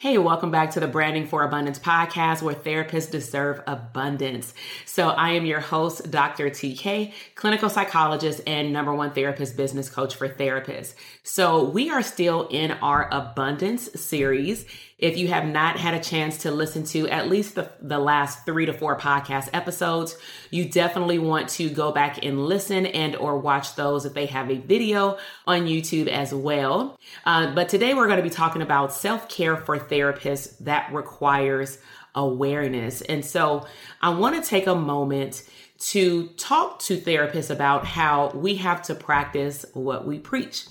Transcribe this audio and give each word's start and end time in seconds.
Hey, 0.00 0.16
welcome 0.16 0.52
back 0.52 0.70
to 0.70 0.80
the 0.80 0.86
Branding 0.86 1.26
for 1.26 1.42
Abundance 1.42 1.80
podcast 1.80 2.40
where 2.40 2.54
therapists 2.54 3.10
deserve 3.10 3.60
abundance. 3.66 4.54
So, 4.86 5.08
I 5.08 5.30
am 5.30 5.44
your 5.44 5.58
host, 5.58 6.08
Dr. 6.08 6.50
TK, 6.50 7.12
clinical 7.34 7.68
psychologist 7.68 8.40
and 8.46 8.72
number 8.72 8.94
one 8.94 9.10
therapist 9.10 9.56
business 9.56 9.90
coach 9.90 10.14
for 10.14 10.28
therapists. 10.28 10.94
So, 11.24 11.64
we 11.64 11.90
are 11.90 12.02
still 12.02 12.46
in 12.46 12.70
our 12.70 13.12
abundance 13.12 14.00
series. 14.00 14.66
If 14.98 15.16
you 15.16 15.28
have 15.28 15.46
not 15.46 15.78
had 15.78 15.94
a 15.94 16.02
chance 16.02 16.38
to 16.38 16.50
listen 16.50 16.82
to 16.86 17.08
at 17.08 17.28
least 17.28 17.54
the, 17.54 17.70
the 17.80 18.00
last 18.00 18.44
three 18.44 18.66
to 18.66 18.72
four 18.72 18.98
podcast 18.98 19.48
episodes, 19.52 20.16
you 20.50 20.68
definitely 20.68 21.20
want 21.20 21.48
to 21.50 21.70
go 21.70 21.92
back 21.92 22.24
and 22.24 22.44
listen 22.46 22.84
and 22.84 23.14
or 23.14 23.38
watch 23.38 23.76
those 23.76 24.04
if 24.04 24.14
they 24.14 24.26
have 24.26 24.50
a 24.50 24.58
video 24.58 25.16
on 25.46 25.66
YouTube 25.66 26.08
as 26.08 26.34
well. 26.34 26.98
Uh, 27.24 27.54
but 27.54 27.68
today 27.68 27.94
we're 27.94 28.08
going 28.08 28.18
to 28.18 28.24
be 28.24 28.28
talking 28.28 28.60
about 28.60 28.92
self-care 28.92 29.56
for 29.56 29.78
therapists 29.78 30.58
that 30.58 30.92
requires 30.92 31.78
awareness. 32.16 33.00
And 33.02 33.24
so 33.24 33.66
I 34.02 34.08
want 34.08 34.42
to 34.42 34.48
take 34.48 34.66
a 34.66 34.74
moment 34.74 35.48
to 35.78 36.26
talk 36.30 36.80
to 36.80 36.98
therapists 36.98 37.50
about 37.50 37.86
how 37.86 38.30
we 38.30 38.56
have 38.56 38.82
to 38.82 38.96
practice 38.96 39.64
what 39.74 40.04
we 40.04 40.18
preach 40.18 40.66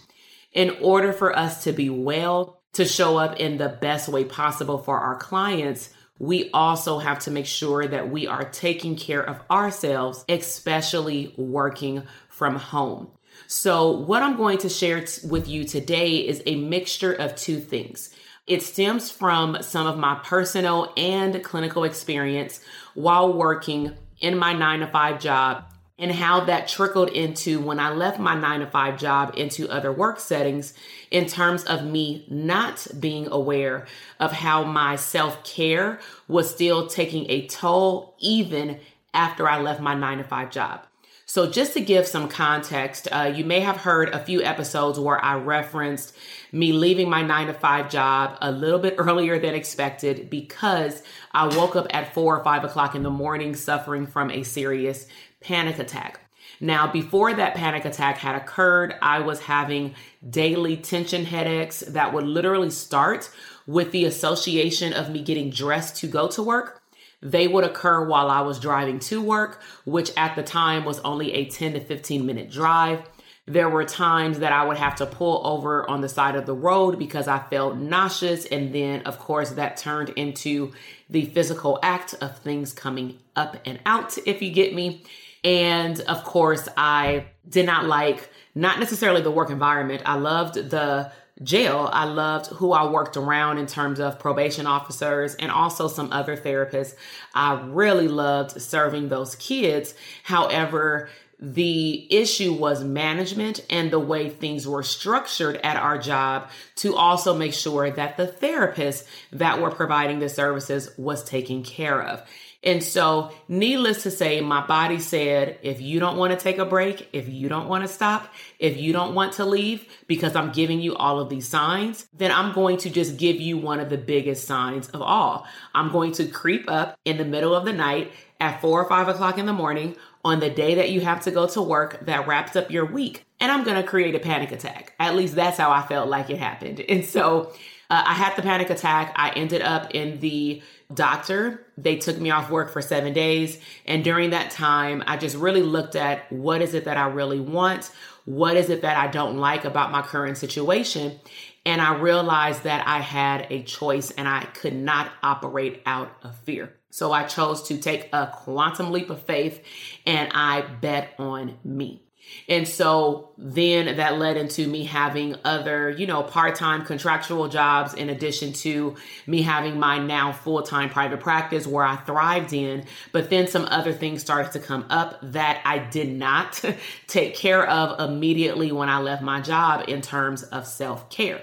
in 0.52 0.72
order 0.82 1.14
for 1.14 1.38
us 1.38 1.64
to 1.64 1.72
be 1.72 1.90
well 1.90 2.57
to 2.78 2.86
show 2.86 3.18
up 3.18 3.38
in 3.38 3.58
the 3.58 3.70
best 3.70 4.08
way 4.08 4.24
possible 4.24 4.78
for 4.78 5.00
our 5.00 5.16
clients, 5.16 5.90
we 6.20 6.52
also 6.52 7.00
have 7.00 7.18
to 7.20 7.32
make 7.32 7.48
sure 7.48 7.88
that 7.88 8.12
we 8.12 8.28
are 8.28 8.44
taking 8.44 8.96
care 8.96 9.22
of 9.22 9.42
ourselves, 9.50 10.24
especially 10.30 11.34
working 11.38 12.04
from 12.30 12.56
home. 12.56 13.10
So, 13.48 13.90
what 13.90 14.22
I'm 14.22 14.38
going 14.38 14.60
to 14.60 14.70
share 14.70 15.02
t- 15.02 15.28
with 15.28 15.48
you 15.48 15.64
today 15.64 16.18
is 16.18 16.44
a 16.46 16.56
mixture 16.56 17.14
of 17.14 17.36
two 17.36 17.60
things. 17.60 18.12
It 18.46 18.62
stems 18.62 19.10
from 19.10 19.58
some 19.62 19.88
of 19.88 19.98
my 19.98 20.20
personal 20.24 20.94
and 20.96 21.44
clinical 21.44 21.84
experience 21.84 22.60
while 22.94 23.34
working 23.34 23.94
in 24.20 24.38
my 24.38 24.54
nine 24.54 24.82
to 24.82 24.88
five 24.88 25.20
job 25.20 25.66
and 26.00 26.12
how 26.12 26.42
that 26.42 26.68
trickled 26.68 27.10
into 27.10 27.60
when 27.60 27.80
I 27.80 27.90
left 27.92 28.20
my 28.20 28.36
nine 28.36 28.60
to 28.60 28.68
five 28.68 29.00
job 29.00 29.34
into 29.36 29.70
other 29.70 29.92
work 29.92 30.20
settings 30.20 30.74
in 31.10 31.26
terms 31.26 31.64
of 31.64 31.84
me 31.86 32.26
not 32.30 32.88
being 33.00 33.28
aware 33.28 33.88
of 34.20 34.32
how 34.32 34.64
my 34.64 34.96
self 34.96 35.44
care 35.44 36.00
was 36.28 36.50
still 36.50 36.88
taking 36.88 37.30
a 37.30 37.48
toll 37.48 38.16
even 38.20 38.80
after 39.14 39.50
I 39.50 39.60
left 39.60 39.82
my 39.82 39.96
nine 39.96 40.20
to 40.20 40.24
five 40.24 40.52
job. 40.52 40.82
So, 41.30 41.46
just 41.52 41.74
to 41.74 41.82
give 41.82 42.08
some 42.08 42.30
context, 42.30 43.10
uh, 43.12 43.34
you 43.36 43.44
may 43.44 43.60
have 43.60 43.76
heard 43.76 44.10
a 44.10 44.24
few 44.24 44.42
episodes 44.42 44.98
where 44.98 45.24
I 45.24 45.36
referenced 45.36 46.16
me 46.54 46.72
leaving 46.72 47.10
my 47.10 47.22
nine 47.22 47.48
to 47.48 47.54
five 47.54 47.90
job 47.90 48.38
a 48.42 48.50
little 48.50 48.80
bit 48.80 48.96
earlier 48.98 49.38
than 49.38 49.54
expected 49.54 50.30
because 50.30 51.04
I 51.34 51.48
woke 51.48 51.76
up 51.76 51.88
at 51.90 52.14
four 52.14 52.38
or 52.38 52.44
five 52.46 52.64
o'clock 52.64 52.96
in 52.96 53.04
the 53.04 53.10
morning 53.10 53.56
suffering 53.56 54.08
from 54.08 54.32
a 54.32 54.44
serious 54.44 55.06
panic 55.42 55.80
attack. 55.80 56.20
Now, 56.60 56.92
before 56.92 57.34
that 57.34 57.56
panic 57.56 57.86
attack 57.86 58.18
had 58.18 58.36
occurred, 58.36 58.96
I 59.02 59.20
was 59.20 59.42
having 59.42 59.96
daily 60.28 60.78
tension 60.78 61.26
headaches 61.26 61.82
that 61.82 62.14
would 62.14 62.26
literally 62.26 62.72
start 62.72 63.30
with 63.68 63.92
the 63.92 64.06
association 64.06 64.94
of 64.94 65.12
me 65.12 65.22
getting 65.22 65.50
dressed 65.50 65.98
to 65.98 66.08
go 66.08 66.28
to 66.30 66.42
work. 66.42 66.82
They 67.22 67.48
would 67.48 67.64
occur 67.64 68.08
while 68.08 68.30
I 68.30 68.42
was 68.42 68.60
driving 68.60 69.00
to 69.00 69.22
work, 69.22 69.62
which 69.86 70.12
at 70.16 70.36
the 70.36 70.44
time 70.44 70.86
was 70.86 71.00
only 71.00 71.34
a 71.34 71.46
10 71.46 71.74
to 71.74 71.80
15 71.80 72.26
minute 72.26 72.50
drive. 72.50 73.04
There 73.46 73.70
were 73.70 73.86
times 73.86 74.40
that 74.40 74.52
I 74.52 74.66
would 74.66 74.78
have 74.78 74.98
to 74.98 75.06
pull 75.06 75.46
over 75.48 75.90
on 75.90 76.02
the 76.02 76.10
side 76.10 76.36
of 76.36 76.46
the 76.46 76.54
road 76.54 77.00
because 77.00 77.28
I 77.28 77.40
felt 77.40 77.78
nauseous. 77.78 78.46
And 78.46 78.76
then, 78.76 79.02
of 79.04 79.20
course, 79.20 79.52
that 79.52 79.78
turned 79.78 80.10
into 80.10 80.74
the 81.10 81.26
physical 81.26 81.80
act 81.82 82.14
of 82.20 82.38
things 82.40 82.74
coming 82.74 83.20
up 83.36 83.56
and 83.66 83.80
out, 83.86 84.18
if 84.26 84.42
you 84.42 84.52
get 84.52 84.76
me. 84.76 85.04
And 85.44 86.00
of 86.02 86.24
course, 86.24 86.68
I 86.76 87.26
did 87.48 87.66
not 87.66 87.86
like 87.86 88.30
not 88.56 88.80
necessarily 88.80 89.22
the 89.22 89.32
work 89.32 89.50
environment. 89.50 90.02
I 90.06 90.16
loved 90.16 90.56
the 90.56 91.12
jail. 91.44 91.90
I 91.92 92.06
loved 92.06 92.48
who 92.48 92.72
I 92.72 92.90
worked 92.90 93.16
around 93.16 93.60
in 93.60 93.68
terms 93.68 94.00
of 94.00 94.20
probation 94.20 94.66
officers 94.66 95.36
and 95.36 95.52
also 95.52 95.88
some 95.88 96.12
other 96.12 96.36
therapists. 96.36 96.96
I 97.34 97.62
really 97.62 98.08
loved 98.08 98.60
serving 98.62 99.10
those 99.10 99.36
kids. 99.36 99.94
However, 100.24 101.10
the 101.40 102.12
issue 102.12 102.52
was 102.54 102.84
management 102.84 103.64
and 103.70 103.92
the 103.92 104.00
way 104.00 104.28
things 104.30 104.68
were 104.68 104.82
structured 104.82 105.58
at 105.58 105.78
our 105.78 106.00
job 106.00 106.50
to 106.78 106.96
also 106.96 107.38
make 107.38 107.54
sure 107.54 107.92
that 107.92 108.18
the 108.18 108.26
therapists 108.26 109.06
that 109.32 109.62
were 109.62 109.70
providing 109.70 110.18
the 110.18 110.30
services 110.30 110.90
was 110.98 111.24
taken 111.24 111.64
care 111.64 112.02
of. 112.02 112.28
And 112.64 112.84
so, 112.84 113.32
needless 113.48 114.04
to 114.04 114.12
say, 114.12 114.42
my 114.42 114.66
body 114.66 115.00
said, 115.00 115.60
if 115.62 115.80
you 115.80 116.00
don't 116.00 116.18
want 116.18 116.32
to 116.32 116.40
take 116.40 116.58
a 116.58 116.66
break, 116.66 117.08
if 117.14 117.30
you 117.30 117.50
don't 117.50 117.68
want 117.68 117.84
to 117.84 117.88
stop, 117.88 118.34
if 118.58 118.78
you 118.78 118.94
don't 118.94 119.14
want 119.14 119.34
to 119.34 119.46
leave, 119.46 119.86
because 120.08 120.36
I'm 120.36 120.52
giving 120.52 120.80
you 120.80 120.96
all 120.96 121.20
of 121.20 121.30
these 121.30 121.48
signs, 121.48 122.08
then 122.14 122.32
I'm 122.32 122.54
going 122.54 122.78
to 122.78 122.90
just 122.90 123.18
give 123.18 123.40
you 123.40 123.58
one 123.58 123.80
of 123.80 123.90
the 123.90 123.98
biggest 123.98 124.48
signs 124.48 124.90
of 124.90 125.02
all. 125.02 125.46
I'm 125.76 125.92
going 125.92 126.14
to 126.14 126.28
creep 126.28 126.66
up 126.68 126.98
in 127.06 127.18
the 127.18 127.26
middle 127.26 127.56
of 127.56 127.64
the 127.64 127.74
night 127.74 128.12
at 128.40 128.60
four 128.60 128.82
or 128.82 128.90
five 128.90 129.08
o'clock 129.08 129.38
in 129.38 129.46
the 129.46 129.54
morning 129.54 129.96
on 130.26 130.40
the 130.40 130.50
day 130.50 130.76
that 130.76 130.90
you 130.90 131.02
have 131.02 131.22
to 131.22 131.32
go 131.32 131.48
to 131.48 131.62
work 131.62 132.06
that 132.06 132.28
wraps 132.28 132.56
up 132.56 132.72
your 132.72 132.86
week. 132.86 133.24
And 133.40 133.52
I'm 133.52 133.64
going 133.64 133.82
to 133.82 133.88
create 133.88 134.16
a 134.16 134.20
panic 134.20 134.52
attack. 134.52 134.94
At 135.00 135.16
least 135.16 135.36
that's 135.36 135.58
how 135.58 135.72
I 135.72 135.84
felt 135.84 136.10
like 136.10 136.30
it 136.30 136.40
happened. 136.40 136.80
And 136.82 137.06
so 137.06 137.54
uh, 137.90 138.04
I 138.06 138.14
had 138.14 138.36
the 138.36 138.42
panic 138.42 138.70
attack. 138.70 139.14
I 139.16 139.30
ended 139.32 139.62
up 139.62 139.92
in 139.94 140.20
the 140.20 140.62
doctor. 140.94 141.66
They 141.78 141.98
took 141.98 142.18
me 142.20 142.32
off 142.32 142.50
work 142.50 142.72
for 142.72 142.82
seven 142.82 143.14
days. 143.14 143.60
And 143.86 144.04
during 144.04 144.32
that 144.32 144.52
time, 144.52 145.04
I 145.08 145.18
just 145.18 145.36
really 145.36 145.62
looked 145.62 145.96
at 145.96 146.32
what 146.32 146.62
is 146.62 146.74
it 146.74 146.86
that 146.86 146.98
I 146.98 147.08
really 147.08 147.40
want? 147.40 147.92
What 148.26 148.58
is 148.58 148.70
it 148.70 148.82
that 148.82 148.98
I 148.98 149.08
don't 149.08 149.38
like 149.38 149.64
about 149.64 149.92
my 149.92 150.02
current 150.02 150.38
situation? 150.38 151.20
And 151.66 151.82
I 151.82 151.96
realized 151.96 152.64
that 152.64 152.88
I 152.88 153.00
had 153.00 153.48
a 153.50 153.64
choice 153.64 154.12
and 154.12 154.28
I 154.28 154.44
could 154.46 154.76
not 154.76 155.12
operate 155.24 155.82
out 155.86 156.12
of 156.24 156.38
fear. 156.40 156.74
So 156.90 157.12
I 157.12 157.24
chose 157.24 157.64
to 157.68 157.78
take 157.78 158.10
a 158.14 158.28
quantum 158.34 158.92
leap 158.92 159.10
of 159.10 159.22
faith 159.22 159.64
and 160.06 160.30
I 160.34 160.62
bet 160.62 161.14
on 161.20 161.58
me. 161.64 162.07
And 162.50 162.68
so 162.68 163.32
then 163.38 163.98
that 163.98 164.18
led 164.18 164.38
into 164.38 164.68
me 164.68 164.86
having 164.86 165.36
other, 165.44 165.90
you 165.90 166.08
know, 166.08 166.24
part 166.24 166.56
time 166.56 166.86
contractual 166.86 167.50
jobs 167.50 167.94
in 167.94 168.10
addition 168.10 168.54
to 168.54 168.96
me 169.26 169.42
having 169.42 169.80
my 169.80 169.98
now 170.00 170.32
full 170.32 170.62
time 170.62 170.90
private 170.90 171.20
practice 171.20 171.68
where 171.68 171.84
I 171.84 171.98
thrived 171.98 172.54
in. 172.54 172.86
But 173.12 173.30
then 173.30 173.48
some 173.48 173.66
other 173.66 173.92
things 173.92 174.22
started 174.22 174.54
to 174.54 174.60
come 174.60 174.86
up 174.90 175.20
that 175.22 175.62
I 175.66 175.80
did 175.80 176.12
not 176.12 176.64
take 177.08 177.36
care 177.36 177.68
of 177.68 178.00
immediately 178.00 178.72
when 178.72 178.90
I 178.90 179.00
left 179.00 179.22
my 179.22 179.42
job 179.42 179.86
in 179.88 180.02
terms 180.02 180.44
of 180.44 180.66
self 180.66 181.10
care. 181.10 181.42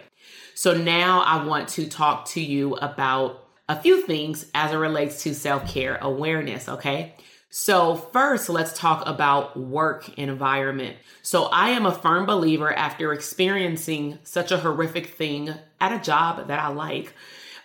So 0.54 0.74
now 0.74 1.20
I 1.20 1.44
want 1.44 1.68
to 1.70 1.86
talk 1.86 2.26
to 2.28 2.40
you 2.40 2.76
about 2.76 3.44
a 3.68 3.80
few 3.80 4.02
things 4.06 4.46
as 4.54 4.72
it 4.72 4.76
relates 4.76 5.22
to 5.24 5.34
self 5.34 5.68
care 5.68 5.98
awareness, 6.00 6.68
okay? 6.68 7.14
So, 7.56 7.94
first, 7.94 8.48
let's 8.48 8.76
talk 8.76 9.06
about 9.06 9.56
work 9.56 10.08
environment. 10.18 10.96
So, 11.22 11.44
I 11.44 11.70
am 11.70 11.86
a 11.86 11.94
firm 11.94 12.26
believer 12.26 12.72
after 12.72 13.12
experiencing 13.12 14.18
such 14.24 14.50
a 14.50 14.58
horrific 14.58 15.06
thing 15.06 15.54
at 15.80 15.92
a 15.92 16.02
job 16.02 16.48
that 16.48 16.58
I 16.58 16.66
like. 16.70 17.14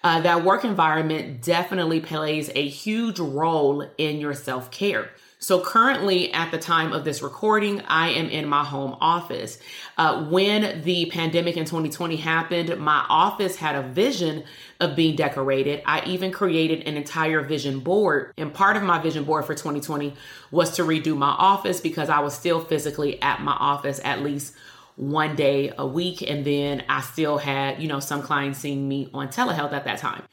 Uh, 0.03 0.21
that 0.21 0.45
work 0.45 0.63
environment 0.63 1.41
definitely 1.41 2.01
plays 2.01 2.51
a 2.53 2.67
huge 2.67 3.17
role 3.17 3.83
in 3.97 4.19
your 4.19 4.35
self 4.35 4.69
care. 4.69 5.09
So, 5.41 5.61
currently, 5.61 6.33
at 6.33 6.51
the 6.51 6.57
time 6.57 6.91
of 6.91 7.05
this 7.05 7.21
recording, 7.21 7.79
I 7.87 8.09
am 8.09 8.27
in 8.27 8.45
my 8.45 8.65
home 8.65 8.97
office. 8.99 9.57
Uh, 9.97 10.25
when 10.25 10.81
the 10.81 11.05
pandemic 11.05 11.55
in 11.55 11.63
2020 11.63 12.17
happened, 12.17 12.77
my 12.77 13.05
office 13.07 13.55
had 13.55 13.77
a 13.77 13.81
vision 13.81 14.43
of 14.81 14.97
being 14.97 15.15
decorated. 15.15 15.81
I 15.85 16.03
even 16.05 16.33
created 16.33 16.85
an 16.85 16.97
entire 16.97 17.41
vision 17.41 17.79
board. 17.79 18.33
And 18.37 18.53
part 18.53 18.75
of 18.75 18.83
my 18.83 18.99
vision 18.99 19.23
board 19.23 19.45
for 19.45 19.55
2020 19.55 20.13
was 20.51 20.75
to 20.75 20.81
redo 20.81 21.15
my 21.15 21.29
office 21.29 21.79
because 21.79 22.09
I 22.09 22.19
was 22.19 22.33
still 22.33 22.59
physically 22.59 23.21
at 23.21 23.41
my 23.41 23.53
office 23.53 24.01
at 24.03 24.21
least 24.21 24.53
one 24.99 25.33
day 25.37 25.71
a 25.77 25.87
week. 25.87 26.21
And 26.21 26.45
then 26.45 26.83
I 26.89 26.99
still 26.99 27.37
had, 27.37 27.81
you 27.81 27.87
know, 27.87 28.01
some 28.01 28.21
clients 28.21 28.59
seeing 28.59 28.87
me 28.87 29.09
on 29.13 29.29
telehealth 29.29 29.71
at 29.71 29.85
that 29.85 29.99
time. 29.99 30.23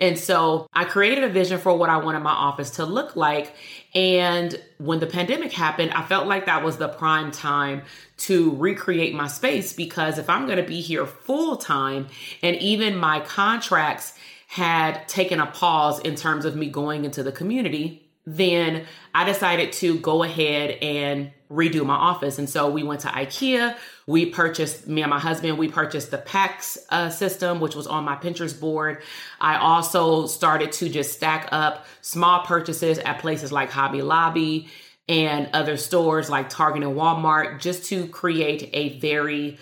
And 0.00 0.18
so 0.18 0.68
I 0.74 0.84
created 0.84 1.22
a 1.22 1.28
vision 1.28 1.60
for 1.60 1.76
what 1.76 1.90
I 1.90 1.98
wanted 1.98 2.20
my 2.20 2.32
office 2.32 2.70
to 2.72 2.84
look 2.84 3.14
like. 3.14 3.54
And 3.96 4.60
when 4.76 5.00
the 5.00 5.06
pandemic 5.06 5.52
happened, 5.52 5.92
I 5.92 6.02
felt 6.02 6.26
like 6.26 6.44
that 6.44 6.62
was 6.62 6.76
the 6.76 6.86
prime 6.86 7.30
time 7.30 7.80
to 8.18 8.54
recreate 8.56 9.14
my 9.14 9.26
space 9.26 9.72
because 9.72 10.18
if 10.18 10.28
I'm 10.28 10.44
going 10.44 10.58
to 10.58 10.68
be 10.68 10.82
here 10.82 11.06
full 11.06 11.56
time 11.56 12.08
and 12.42 12.56
even 12.56 12.98
my 12.98 13.20
contracts 13.20 14.12
had 14.48 15.08
taken 15.08 15.40
a 15.40 15.46
pause 15.46 15.98
in 16.00 16.14
terms 16.14 16.44
of 16.44 16.54
me 16.54 16.68
going 16.68 17.06
into 17.06 17.22
the 17.22 17.32
community, 17.32 18.06
then 18.26 18.84
I 19.14 19.24
decided 19.24 19.72
to 19.74 19.98
go 19.98 20.22
ahead 20.22 20.72
and 20.82 21.30
redo 21.50 21.84
my 21.84 21.94
office. 21.94 22.38
And 22.38 22.48
so 22.48 22.68
we 22.68 22.82
went 22.82 23.00
to 23.02 23.08
IKEA. 23.08 23.76
We 24.06 24.26
purchased, 24.26 24.86
me 24.86 25.02
and 25.02 25.10
my 25.10 25.18
husband, 25.18 25.58
we 25.58 25.68
purchased 25.68 26.10
the 26.10 26.18
PAX 26.18 26.78
uh, 26.90 27.10
system, 27.10 27.60
which 27.60 27.74
was 27.74 27.86
on 27.86 28.04
my 28.04 28.16
Pinterest 28.16 28.58
board. 28.58 29.02
I 29.40 29.56
also 29.56 30.26
started 30.26 30.72
to 30.72 30.88
just 30.88 31.12
stack 31.12 31.48
up 31.52 31.86
small 32.00 32.40
purchases 32.44 32.98
at 32.98 33.18
places 33.18 33.52
like 33.52 33.70
Hobby 33.70 34.02
Lobby 34.02 34.68
and 35.08 35.48
other 35.52 35.76
stores 35.76 36.28
like 36.28 36.48
Target 36.48 36.82
and 36.82 36.96
Walmart 36.96 37.60
just 37.60 37.84
to 37.86 38.08
create 38.08 38.70
a 38.72 38.98
very 38.98 39.58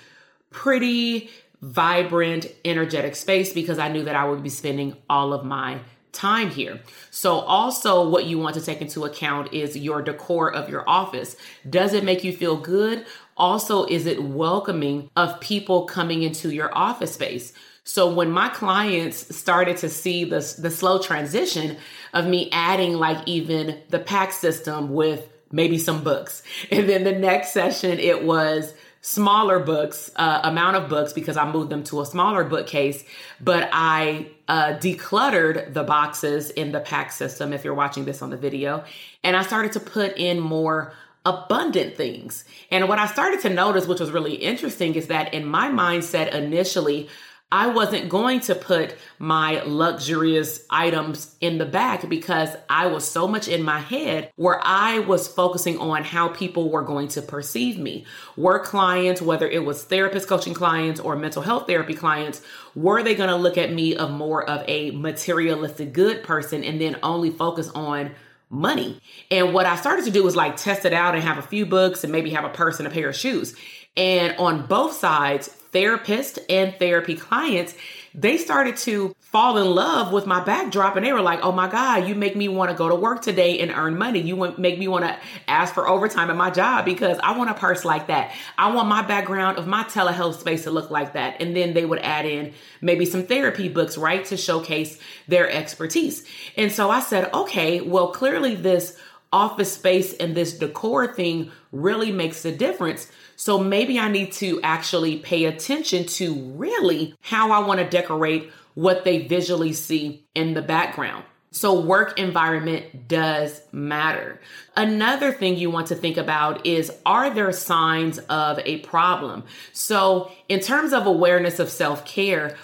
pretty, 0.50 1.30
vibrant, 1.60 2.46
energetic 2.64 3.16
space 3.16 3.52
because 3.52 3.78
I 3.78 3.88
knew 3.88 4.04
that 4.04 4.16
I 4.16 4.24
would 4.24 4.42
be 4.42 4.48
spending 4.48 4.96
all 5.10 5.32
of 5.32 5.44
my 5.44 5.80
time 6.14 6.50
here. 6.50 6.80
So, 7.10 7.40
also, 7.40 8.08
what 8.08 8.24
you 8.24 8.38
want 8.38 8.54
to 8.54 8.62
take 8.62 8.80
into 8.80 9.04
account 9.04 9.52
is 9.52 9.76
your 9.76 10.00
decor 10.00 10.52
of 10.52 10.68
your 10.68 10.88
office. 10.88 11.36
Does 11.68 11.92
it 11.92 12.04
make 12.04 12.24
you 12.24 12.32
feel 12.32 12.56
good? 12.56 13.04
Also, 13.36 13.84
is 13.86 14.06
it 14.06 14.22
welcoming 14.22 15.10
of 15.16 15.40
people 15.40 15.86
coming 15.86 16.22
into 16.22 16.50
your 16.50 16.76
office 16.76 17.14
space? 17.14 17.52
So 17.84 18.12
when 18.12 18.30
my 18.30 18.48
clients 18.48 19.36
started 19.36 19.76
to 19.78 19.90
see 19.90 20.24
the, 20.24 20.40
the 20.58 20.70
slow 20.70 20.98
transition 21.00 21.76
of 22.14 22.26
me 22.26 22.48
adding 22.50 22.94
like 22.94 23.18
even 23.26 23.78
the 23.90 23.98
PAX 23.98 24.38
system 24.38 24.94
with 24.94 25.28
maybe 25.52 25.78
some 25.78 26.02
books. 26.02 26.42
And 26.70 26.88
then 26.88 27.04
the 27.04 27.12
next 27.12 27.52
session, 27.52 27.98
it 27.98 28.24
was 28.24 28.72
smaller 29.04 29.58
books, 29.58 30.10
uh, 30.16 30.40
amount 30.44 30.76
of 30.76 30.88
books 30.88 31.12
because 31.12 31.36
I 31.36 31.50
moved 31.52 31.68
them 31.68 31.84
to 31.84 32.00
a 32.00 32.06
smaller 32.06 32.42
bookcase, 32.42 33.04
but 33.38 33.68
I 33.70 34.28
uh, 34.48 34.78
decluttered 34.78 35.74
the 35.74 35.82
boxes 35.82 36.48
in 36.48 36.72
the 36.72 36.80
PAX 36.80 37.14
system 37.14 37.52
if 37.52 37.64
you're 37.64 37.74
watching 37.74 38.06
this 38.06 38.22
on 38.22 38.30
the 38.30 38.38
video. 38.38 38.82
And 39.22 39.36
I 39.36 39.42
started 39.42 39.72
to 39.72 39.80
put 39.80 40.16
in 40.16 40.40
more 40.40 40.94
abundant 41.26 41.98
things. 41.98 42.46
And 42.70 42.88
what 42.88 42.98
I 42.98 43.06
started 43.06 43.40
to 43.40 43.50
notice, 43.50 43.86
which 43.86 44.00
was 44.00 44.10
really 44.10 44.36
interesting, 44.36 44.94
is 44.94 45.08
that 45.08 45.34
in 45.34 45.44
my 45.44 45.68
mindset 45.68 46.32
initially, 46.32 47.10
I 47.54 47.68
wasn't 47.68 48.08
going 48.08 48.40
to 48.40 48.56
put 48.56 48.96
my 49.20 49.62
luxurious 49.64 50.66
items 50.70 51.36
in 51.40 51.58
the 51.58 51.64
back 51.64 52.08
because 52.08 52.48
I 52.68 52.88
was 52.88 53.08
so 53.08 53.28
much 53.28 53.46
in 53.46 53.62
my 53.62 53.78
head 53.78 54.32
where 54.34 54.60
I 54.60 54.98
was 54.98 55.28
focusing 55.28 55.78
on 55.78 56.02
how 56.02 56.30
people 56.30 56.68
were 56.68 56.82
going 56.82 57.06
to 57.08 57.22
perceive 57.22 57.78
me. 57.78 58.06
Were 58.36 58.58
clients, 58.58 59.22
whether 59.22 59.48
it 59.48 59.64
was 59.64 59.84
therapist 59.84 60.26
coaching 60.26 60.52
clients 60.52 60.98
or 60.98 61.14
mental 61.14 61.42
health 61.42 61.68
therapy 61.68 61.94
clients, 61.94 62.42
were 62.74 63.04
they 63.04 63.14
going 63.14 63.30
to 63.30 63.36
look 63.36 63.56
at 63.56 63.72
me 63.72 63.94
of 63.94 64.10
more 64.10 64.42
of 64.42 64.64
a 64.66 64.90
materialistic 64.90 65.92
good 65.92 66.24
person 66.24 66.64
and 66.64 66.80
then 66.80 66.96
only 67.04 67.30
focus 67.30 67.68
on 67.68 68.10
money. 68.50 69.00
And 69.30 69.54
what 69.54 69.64
I 69.64 69.76
started 69.76 70.04
to 70.06 70.10
do 70.10 70.24
was 70.24 70.34
like 70.34 70.56
test 70.56 70.84
it 70.86 70.92
out 70.92 71.14
and 71.14 71.22
have 71.22 71.38
a 71.38 71.42
few 71.42 71.66
books 71.66 72.02
and 72.02 72.10
maybe 72.10 72.30
have 72.30 72.44
a 72.44 72.48
purse 72.48 72.80
and 72.80 72.88
a 72.88 72.90
pair 72.90 73.10
of 73.10 73.14
shoes. 73.14 73.54
And 73.96 74.36
on 74.38 74.66
both 74.66 74.94
sides, 74.94 75.56
therapists 75.74 76.38
and 76.48 76.74
therapy 76.78 77.16
clients, 77.16 77.74
they 78.14 78.38
started 78.38 78.76
to 78.76 79.14
fall 79.18 79.58
in 79.58 79.66
love 79.66 80.12
with 80.12 80.24
my 80.24 80.42
backdrop 80.44 80.94
and 80.94 81.04
they 81.04 81.12
were 81.12 81.20
like, 81.20 81.40
oh 81.42 81.50
my 81.50 81.68
God, 81.68 82.06
you 82.06 82.14
make 82.14 82.36
me 82.36 82.46
want 82.46 82.70
to 82.70 82.76
go 82.76 82.88
to 82.88 82.94
work 82.94 83.22
today 83.22 83.58
and 83.58 83.72
earn 83.72 83.98
money. 83.98 84.20
You 84.20 84.36
make 84.56 84.78
me 84.78 84.86
want 84.86 85.04
to 85.04 85.18
ask 85.48 85.74
for 85.74 85.88
overtime 85.88 86.30
at 86.30 86.36
my 86.36 86.50
job 86.50 86.84
because 86.84 87.18
I 87.24 87.36
want 87.36 87.50
a 87.50 87.54
purse 87.54 87.84
like 87.84 88.06
that. 88.06 88.32
I 88.56 88.72
want 88.72 88.86
my 88.86 89.02
background 89.02 89.58
of 89.58 89.66
my 89.66 89.82
telehealth 89.82 90.38
space 90.38 90.62
to 90.62 90.70
look 90.70 90.92
like 90.92 91.14
that. 91.14 91.42
And 91.42 91.56
then 91.56 91.74
they 91.74 91.84
would 91.84 91.98
add 91.98 92.24
in 92.24 92.54
maybe 92.80 93.04
some 93.04 93.26
therapy 93.26 93.68
books, 93.68 93.98
right, 93.98 94.24
to 94.26 94.36
showcase 94.36 95.00
their 95.26 95.50
expertise. 95.50 96.24
And 96.56 96.70
so 96.70 96.90
I 96.90 97.00
said, 97.00 97.34
okay, 97.34 97.80
well, 97.80 98.12
clearly 98.12 98.54
this 98.54 98.96
office 99.32 99.72
space 99.72 100.14
and 100.14 100.36
this 100.36 100.56
decor 100.56 101.12
thing 101.12 101.50
really 101.72 102.12
makes 102.12 102.44
a 102.44 102.52
difference. 102.56 103.10
So 103.36 103.58
maybe 103.58 103.98
I 103.98 104.08
need 104.08 104.32
to 104.34 104.60
actually 104.62 105.18
pay 105.18 105.44
attention 105.44 106.06
to 106.06 106.34
really 106.34 107.14
how 107.20 107.52
I 107.52 107.66
want 107.66 107.80
to 107.80 107.88
decorate 107.88 108.50
what 108.74 109.04
they 109.04 109.26
visually 109.26 109.72
see 109.72 110.24
in 110.34 110.54
the 110.54 110.62
background. 110.62 111.24
So, 111.54 111.78
work 111.78 112.18
environment 112.18 113.06
does 113.06 113.60
matter. 113.70 114.40
Another 114.76 115.30
thing 115.30 115.56
you 115.56 115.70
want 115.70 115.86
to 115.86 115.94
think 115.94 116.16
about 116.16 116.66
is 116.66 116.90
are 117.06 117.30
there 117.30 117.52
signs 117.52 118.18
of 118.18 118.58
a 118.64 118.78
problem? 118.78 119.44
So, 119.72 120.32
in 120.48 120.58
terms 120.58 120.92
of 120.92 121.06
awareness 121.06 121.60
of 121.60 121.70
self 121.70 122.04
care, 122.04 122.56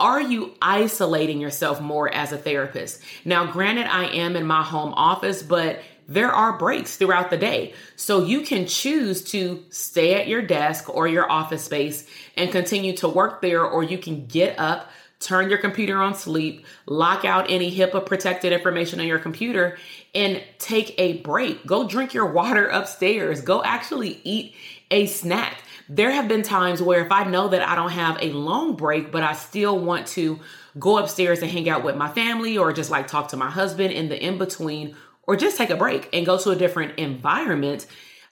are 0.00 0.22
you 0.22 0.54
isolating 0.62 1.38
yourself 1.38 1.82
more 1.82 2.12
as 2.14 2.32
a 2.32 2.38
therapist? 2.38 3.02
Now, 3.26 3.44
granted, 3.44 3.86
I 3.86 4.06
am 4.06 4.34
in 4.34 4.46
my 4.46 4.62
home 4.62 4.94
office, 4.94 5.42
but 5.42 5.82
there 6.10 6.32
are 6.32 6.58
breaks 6.58 6.96
throughout 6.96 7.30
the 7.30 7.36
day. 7.36 7.72
So 7.94 8.24
you 8.24 8.40
can 8.40 8.66
choose 8.66 9.22
to 9.30 9.64
stay 9.70 10.20
at 10.20 10.26
your 10.26 10.42
desk 10.42 10.92
or 10.92 11.06
your 11.06 11.30
office 11.30 11.64
space 11.64 12.04
and 12.36 12.50
continue 12.50 12.96
to 12.96 13.08
work 13.08 13.40
there, 13.40 13.64
or 13.64 13.84
you 13.84 13.96
can 13.96 14.26
get 14.26 14.58
up, 14.58 14.90
turn 15.20 15.48
your 15.48 15.58
computer 15.58 15.96
on 15.98 16.14
sleep, 16.14 16.66
lock 16.86 17.24
out 17.24 17.48
any 17.48 17.74
HIPAA 17.74 18.04
protected 18.04 18.52
information 18.52 18.98
on 18.98 19.06
your 19.06 19.20
computer, 19.20 19.78
and 20.12 20.42
take 20.58 20.96
a 20.98 21.18
break. 21.18 21.64
Go 21.64 21.86
drink 21.86 22.12
your 22.12 22.26
water 22.26 22.66
upstairs. 22.66 23.40
Go 23.40 23.62
actually 23.62 24.20
eat 24.24 24.56
a 24.90 25.06
snack. 25.06 25.62
There 25.88 26.10
have 26.10 26.26
been 26.26 26.42
times 26.42 26.82
where 26.82 27.04
if 27.04 27.12
I 27.12 27.22
know 27.24 27.48
that 27.48 27.62
I 27.62 27.76
don't 27.76 27.90
have 27.92 28.18
a 28.20 28.32
long 28.32 28.74
break, 28.74 29.12
but 29.12 29.22
I 29.22 29.34
still 29.34 29.78
want 29.78 30.08
to 30.08 30.40
go 30.76 30.98
upstairs 30.98 31.40
and 31.40 31.50
hang 31.50 31.68
out 31.68 31.84
with 31.84 31.96
my 31.96 32.08
family 32.08 32.58
or 32.58 32.72
just 32.72 32.90
like 32.90 33.06
talk 33.06 33.28
to 33.28 33.36
my 33.36 33.50
husband 33.50 33.92
in 33.92 34.08
the 34.08 34.20
in 34.20 34.38
between 34.38 34.96
or 35.26 35.36
just 35.36 35.56
take 35.56 35.70
a 35.70 35.76
break 35.76 36.08
and 36.12 36.26
go 36.26 36.38
to 36.38 36.50
a 36.50 36.56
different 36.56 36.98
environment, 36.98 37.86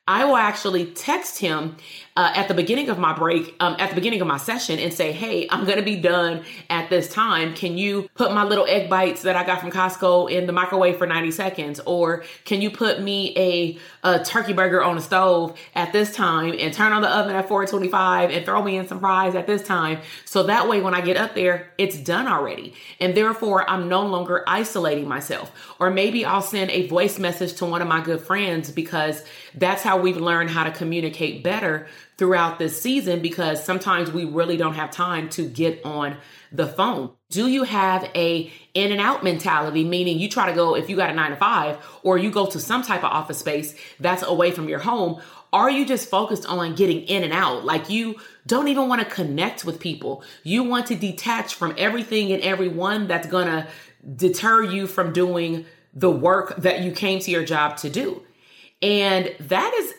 I 0.09 0.25
will 0.25 0.39
actually 0.39 0.87
text 0.87 1.39
him 1.39 1.77
uh, 2.17 2.33
at 2.35 2.49
the 2.49 2.55
beginning 2.55 2.89
of 2.89 2.99
my 2.99 3.13
break, 3.13 3.55
um, 3.61 3.77
at 3.79 3.91
the 3.91 3.95
beginning 3.95 4.23
of 4.23 4.27
my 4.27 4.39
session, 4.39 4.81
and 4.81 4.93
say, 4.93 5.13
Hey, 5.13 5.47
I'm 5.51 5.67
going 5.67 5.77
to 5.77 5.85
be 5.85 5.97
done 5.97 6.45
at 6.69 6.89
this 6.89 7.13
time. 7.13 7.55
Can 7.55 7.77
you 7.79 8.09
put 8.15 8.33
my 8.33 8.43
little 8.43 8.65
egg 8.67 8.89
bites 8.89 9.23
that 9.23 9.37
I 9.37 9.45
got 9.45 9.61
from 9.61 9.71
Costco 9.71 10.29
in 10.29 10.47
the 10.47 10.53
microwave 10.53 10.97
for 10.97 11.07
90 11.07 11.31
seconds? 11.31 11.79
Or 11.87 12.25
can 12.45 12.61
you 12.61 12.71
put 12.71 13.01
me 13.01 13.35
a, 13.37 13.79
a 14.03 14.25
turkey 14.25 14.55
burger 14.55 14.83
on 14.83 14.97
the 14.97 15.03
stove 15.03 15.57
at 15.77 15.93
this 15.93 16.13
time 16.13 16.55
and 16.59 16.73
turn 16.73 16.93
on 16.93 17.03
the 17.03 17.09
oven 17.09 17.37
at 17.37 17.47
425 17.47 18.31
and 18.31 18.45
throw 18.47 18.63
me 18.63 18.79
in 18.79 18.89
some 18.89 18.99
fries 18.99 19.35
at 19.35 19.47
this 19.47 19.63
time? 19.63 20.01
So 20.25 20.45
that 20.45 20.69
way, 20.69 20.81
when 20.81 20.95
I 20.95 21.03
get 21.03 21.19
up 21.19 21.35
there, 21.35 21.71
it's 21.77 21.99
done 21.99 22.27
already. 22.27 22.73
And 22.99 23.15
therefore, 23.15 23.69
I'm 23.71 23.89
no 23.89 24.05
longer 24.05 24.43
isolating 24.47 25.07
myself. 25.07 25.53
Or 25.79 25.91
maybe 25.91 26.25
I'll 26.25 26.43
send 26.43 26.71
a 26.71 26.89
voice 26.89 27.19
message 27.19 27.53
to 27.59 27.67
one 27.67 27.83
of 27.83 27.87
my 27.87 28.03
good 28.03 28.23
friends 28.23 28.73
because 28.73 29.23
that's 29.55 29.83
how 29.83 29.98
we've 30.01 30.17
learned 30.17 30.51
how 30.51 30.65
to 30.65 30.71
communicate 30.71 31.43
better 31.43 31.87
throughout 32.17 32.59
this 32.59 32.81
season 32.81 33.21
because 33.21 33.63
sometimes 33.63 34.11
we 34.11 34.25
really 34.25 34.57
don't 34.57 34.75
have 34.75 34.91
time 34.91 35.29
to 35.31 35.49
get 35.49 35.85
on 35.85 36.17
the 36.51 36.67
phone. 36.67 37.11
Do 37.31 37.47
you 37.47 37.65
have 37.65 38.11
a 38.15 38.51
in 38.75 38.93
and 38.93 39.01
out 39.01 39.23
mentality 39.23 39.85
meaning 39.85 40.19
you 40.19 40.29
try 40.29 40.49
to 40.49 40.55
go 40.55 40.75
if 40.75 40.89
you 40.89 40.97
got 40.97 41.11
a 41.11 41.15
9 41.15 41.31
to 41.31 41.37
5 41.37 42.01
or 42.03 42.17
you 42.17 42.31
go 42.31 42.47
to 42.47 42.59
some 42.59 42.83
type 42.83 43.05
of 43.05 43.13
office 43.13 43.39
space 43.39 43.75
that's 44.01 44.23
away 44.23 44.51
from 44.51 44.69
your 44.69 44.79
home 44.79 45.21
are 45.53 45.71
you 45.71 45.87
just 45.87 46.11
focused 46.11 46.47
on 46.47 46.75
getting 46.75 47.03
in 47.03 47.25
and 47.25 47.33
out? 47.33 47.65
Like 47.65 47.89
you 47.89 48.17
don't 48.47 48.69
even 48.69 48.89
want 48.89 49.01
to 49.01 49.09
connect 49.09 49.65
with 49.65 49.81
people. 49.81 50.23
You 50.43 50.63
want 50.63 50.87
to 50.87 50.95
detach 50.95 51.55
from 51.55 51.75
everything 51.79 52.33
and 52.33 52.43
everyone 52.43 53.07
that's 53.07 53.27
going 53.27 53.47
to 53.47 53.67
deter 54.17 54.63
you 54.63 54.87
from 54.87 55.13
doing 55.13 55.65
the 55.95 56.11
work 56.11 56.57
that 56.57 56.83
you 56.83 56.93
came 56.93 57.19
to 57.21 57.31
your 57.31 57.45
job 57.45 57.79
to 57.79 57.91
do. 57.91 58.23
And 58.83 59.35
that 59.41 59.75
is 59.75 59.95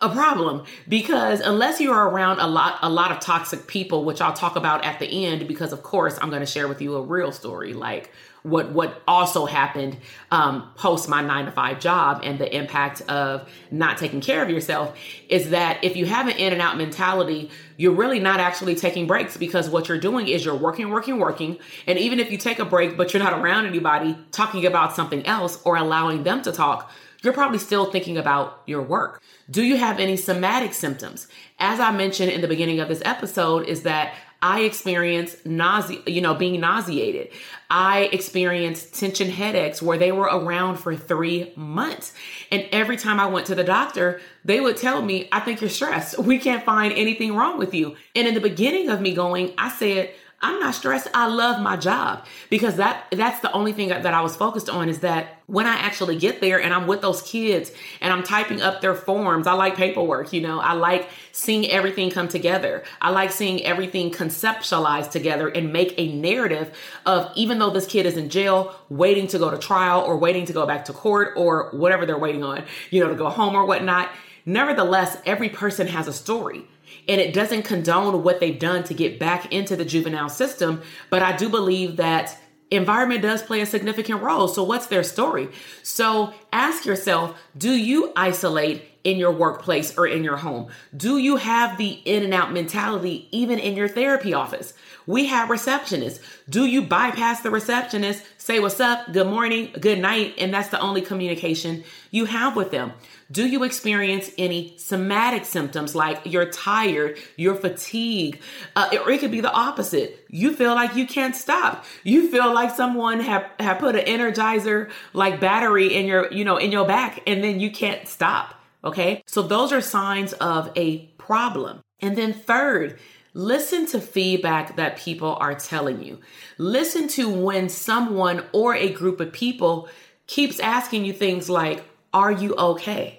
a 0.00 0.08
problem 0.08 0.64
because 0.86 1.40
unless 1.40 1.80
you're 1.80 1.92
around 1.96 2.38
a 2.38 2.46
lot 2.46 2.78
a 2.82 2.88
lot 2.88 3.10
of 3.10 3.18
toxic 3.18 3.66
people 3.66 4.04
which 4.04 4.20
I'll 4.20 4.32
talk 4.32 4.54
about 4.54 4.84
at 4.84 5.00
the 5.00 5.26
end 5.26 5.48
because 5.48 5.72
of 5.72 5.82
course 5.82 6.16
I'm 6.22 6.30
going 6.30 6.38
to 6.38 6.46
share 6.46 6.68
with 6.68 6.80
you 6.80 6.94
a 6.94 7.02
real 7.02 7.32
story. 7.32 7.74
Like 7.74 8.12
what 8.42 8.72
what 8.72 9.02
also 9.06 9.46
happened 9.46 9.96
um, 10.30 10.70
post 10.76 11.08
my 11.08 11.22
nine 11.22 11.44
to 11.46 11.52
five 11.52 11.80
job 11.80 12.20
and 12.22 12.38
the 12.38 12.56
impact 12.56 13.00
of 13.02 13.48
not 13.70 13.98
taking 13.98 14.20
care 14.20 14.42
of 14.42 14.50
yourself 14.50 14.96
is 15.28 15.50
that 15.50 15.82
if 15.82 15.96
you 15.96 16.06
have 16.06 16.28
an 16.28 16.36
in 16.36 16.52
and 16.52 16.62
out 16.62 16.76
mentality 16.76 17.50
you're 17.76 17.94
really 17.94 18.20
not 18.20 18.40
actually 18.40 18.74
taking 18.74 19.06
breaks 19.06 19.36
because 19.36 19.68
what 19.68 19.88
you're 19.88 19.98
doing 19.98 20.28
is 20.28 20.44
you're 20.44 20.54
working 20.54 20.90
working 20.90 21.18
working 21.18 21.58
and 21.86 21.98
even 21.98 22.20
if 22.20 22.30
you 22.30 22.38
take 22.38 22.58
a 22.58 22.64
break 22.64 22.96
but 22.96 23.12
you're 23.12 23.22
not 23.22 23.38
around 23.38 23.66
anybody 23.66 24.16
talking 24.30 24.64
about 24.66 24.94
something 24.94 25.24
else 25.26 25.60
or 25.64 25.76
allowing 25.76 26.22
them 26.22 26.42
to 26.42 26.52
talk 26.52 26.90
you're 27.22 27.32
probably 27.32 27.58
still 27.58 27.90
thinking 27.90 28.16
about 28.16 28.62
your 28.66 28.82
work. 28.82 29.20
Do 29.50 29.64
you 29.64 29.76
have 29.76 29.98
any 29.98 30.16
somatic 30.16 30.72
symptoms? 30.72 31.26
As 31.58 31.80
I 31.80 31.90
mentioned 31.90 32.30
in 32.30 32.42
the 32.42 32.48
beginning 32.48 32.80
of 32.80 32.88
this 32.88 33.02
episode, 33.04 33.66
is 33.66 33.82
that 33.82 34.14
I 34.40 34.60
experience 34.60 35.36
nausea, 35.44 35.98
you 36.06 36.20
know, 36.20 36.34
being 36.34 36.60
nauseated. 36.60 37.30
I 37.70 38.08
experienced 38.12 38.94
tension 38.94 39.30
headaches 39.30 39.82
where 39.82 39.98
they 39.98 40.12
were 40.12 40.26
around 40.26 40.76
for 40.76 40.94
three 40.94 41.52
months. 41.56 42.14
And 42.52 42.66
every 42.70 42.96
time 42.96 43.18
I 43.18 43.26
went 43.26 43.46
to 43.46 43.56
the 43.56 43.64
doctor, 43.64 44.20
they 44.44 44.60
would 44.60 44.76
tell 44.76 45.02
me, 45.02 45.28
I 45.32 45.40
think 45.40 45.60
you're 45.60 45.68
stressed. 45.68 46.18
We 46.18 46.38
can't 46.38 46.64
find 46.64 46.92
anything 46.92 47.34
wrong 47.34 47.58
with 47.58 47.74
you. 47.74 47.96
And 48.14 48.28
in 48.28 48.34
the 48.34 48.40
beginning 48.40 48.90
of 48.90 49.00
me 49.00 49.12
going, 49.12 49.54
I 49.58 49.70
said, 49.70 50.14
I'm 50.40 50.60
not 50.60 50.76
stressed. 50.76 51.08
I 51.14 51.26
love 51.26 51.60
my 51.60 51.76
job 51.76 52.24
because 52.48 52.76
that 52.76 53.06
that's 53.10 53.40
the 53.40 53.50
only 53.50 53.72
thing 53.72 53.88
that 53.88 54.06
I 54.06 54.20
was 54.20 54.36
focused 54.36 54.70
on 54.70 54.88
is 54.88 55.00
that 55.00 55.40
when 55.46 55.66
I 55.66 55.74
actually 55.74 56.16
get 56.16 56.40
there 56.40 56.62
and 56.62 56.72
I'm 56.72 56.86
with 56.86 57.00
those 57.00 57.22
kids 57.22 57.72
and 58.00 58.12
I'm 58.12 58.22
typing 58.22 58.62
up 58.62 58.80
their 58.80 58.94
forms, 58.94 59.48
I 59.48 59.54
like 59.54 59.74
paperwork, 59.74 60.32
you 60.32 60.40
know. 60.40 60.60
I 60.60 60.74
like 60.74 61.08
seeing 61.32 61.68
everything 61.68 62.10
come 62.10 62.28
together. 62.28 62.84
I 63.00 63.10
like 63.10 63.32
seeing 63.32 63.64
everything 63.64 64.12
conceptualized 64.12 65.10
together 65.10 65.48
and 65.48 65.72
make 65.72 65.94
a 65.98 66.12
narrative 66.12 66.72
of 67.04 67.32
even 67.34 67.58
though 67.58 67.70
this 67.70 67.86
kid 67.86 68.06
is 68.06 68.16
in 68.16 68.28
jail, 68.28 68.76
waiting 68.88 69.26
to 69.28 69.38
go 69.40 69.50
to 69.50 69.58
trial 69.58 70.02
or 70.02 70.18
waiting 70.18 70.46
to 70.46 70.52
go 70.52 70.66
back 70.66 70.84
to 70.84 70.92
court 70.92 71.32
or 71.36 71.70
whatever 71.72 72.06
they're 72.06 72.16
waiting 72.16 72.44
on, 72.44 72.62
you 72.90 73.02
know, 73.02 73.08
to 73.08 73.16
go 73.16 73.28
home 73.28 73.56
or 73.56 73.64
whatnot. 73.64 74.08
Nevertheless, 74.46 75.18
every 75.26 75.48
person 75.48 75.88
has 75.88 76.06
a 76.06 76.12
story 76.12 76.64
and 77.08 77.20
it 77.20 77.32
doesn't 77.32 77.62
condone 77.62 78.22
what 78.22 78.38
they've 78.38 78.58
done 78.58 78.84
to 78.84 78.94
get 78.94 79.18
back 79.18 79.52
into 79.52 79.74
the 79.74 79.84
juvenile 79.84 80.28
system. 80.28 80.82
But 81.10 81.22
I 81.22 81.36
do 81.36 81.48
believe 81.48 81.96
that 81.96 82.38
environment 82.70 83.22
does 83.22 83.42
play 83.42 83.60
a 83.60 83.66
significant 83.66 84.22
role. 84.22 84.48
So, 84.48 84.62
what's 84.62 84.86
their 84.86 85.02
story? 85.02 85.48
So, 85.82 86.34
ask 86.52 86.84
yourself 86.84 87.38
do 87.56 87.72
you 87.72 88.12
isolate 88.14 88.84
in 89.04 89.16
your 89.16 89.32
workplace 89.32 89.96
or 89.96 90.06
in 90.06 90.22
your 90.22 90.36
home? 90.36 90.68
Do 90.94 91.16
you 91.16 91.36
have 91.36 91.78
the 91.78 92.00
in 92.04 92.24
and 92.24 92.34
out 92.34 92.52
mentality 92.52 93.28
even 93.30 93.58
in 93.58 93.76
your 93.76 93.88
therapy 93.88 94.34
office? 94.34 94.74
We 95.06 95.26
have 95.26 95.48
receptionists. 95.48 96.20
Do 96.50 96.66
you 96.66 96.82
bypass 96.82 97.40
the 97.40 97.50
receptionist, 97.50 98.22
say 98.36 98.60
what's 98.60 98.80
up, 98.80 99.10
good 99.10 99.26
morning, 99.26 99.70
good 99.80 99.98
night, 99.98 100.34
and 100.36 100.52
that's 100.52 100.68
the 100.68 100.80
only 100.80 101.00
communication 101.00 101.84
you 102.10 102.26
have 102.26 102.56
with 102.56 102.70
them? 102.70 102.92
Do 103.30 103.46
you 103.46 103.62
experience 103.62 104.30
any 104.38 104.74
somatic 104.78 105.44
symptoms 105.44 105.94
like 105.94 106.22
you're 106.24 106.50
tired, 106.50 107.18
you're 107.36 107.54
fatigued, 107.54 108.40
uh, 108.74 108.88
or 109.04 109.10
it 109.10 109.20
could 109.20 109.30
be 109.30 109.42
the 109.42 109.52
opposite? 109.52 110.24
You 110.30 110.54
feel 110.54 110.74
like 110.74 110.96
you 110.96 111.06
can't 111.06 111.36
stop. 111.36 111.84
You 112.04 112.30
feel 112.30 112.54
like 112.54 112.74
someone 112.74 113.20
have, 113.20 113.46
have 113.60 113.80
put 113.80 113.96
an 113.96 114.06
energizer 114.06 114.90
like 115.12 115.40
battery 115.40 115.94
in 115.94 116.06
your, 116.06 116.32
you 116.32 116.42
know, 116.42 116.56
in 116.56 116.72
your 116.72 116.86
back 116.86 117.22
and 117.26 117.44
then 117.44 117.60
you 117.60 117.70
can't 117.70 118.08
stop. 118.08 118.54
Okay. 118.82 119.22
So 119.26 119.42
those 119.42 119.72
are 119.72 119.82
signs 119.82 120.32
of 120.34 120.72
a 120.74 121.06
problem. 121.18 121.80
And 122.00 122.16
then 122.16 122.32
third, 122.32 122.98
Listen 123.34 123.86
to 123.86 124.00
feedback 124.00 124.74
that 124.74 124.96
people 124.96 125.36
are 125.38 125.54
telling 125.54 126.02
you. 126.02 126.18
Listen 126.56 127.06
to 127.08 127.28
when 127.28 127.68
someone 127.68 128.44
or 128.52 128.74
a 128.74 128.92
group 128.92 129.20
of 129.20 129.32
people 129.32 129.88
keeps 130.26 130.58
asking 130.58 131.04
you 131.04 131.12
things 131.12 131.48
like, 131.48 131.84
Are 132.12 132.32
you 132.32 132.56
okay? 132.56 133.17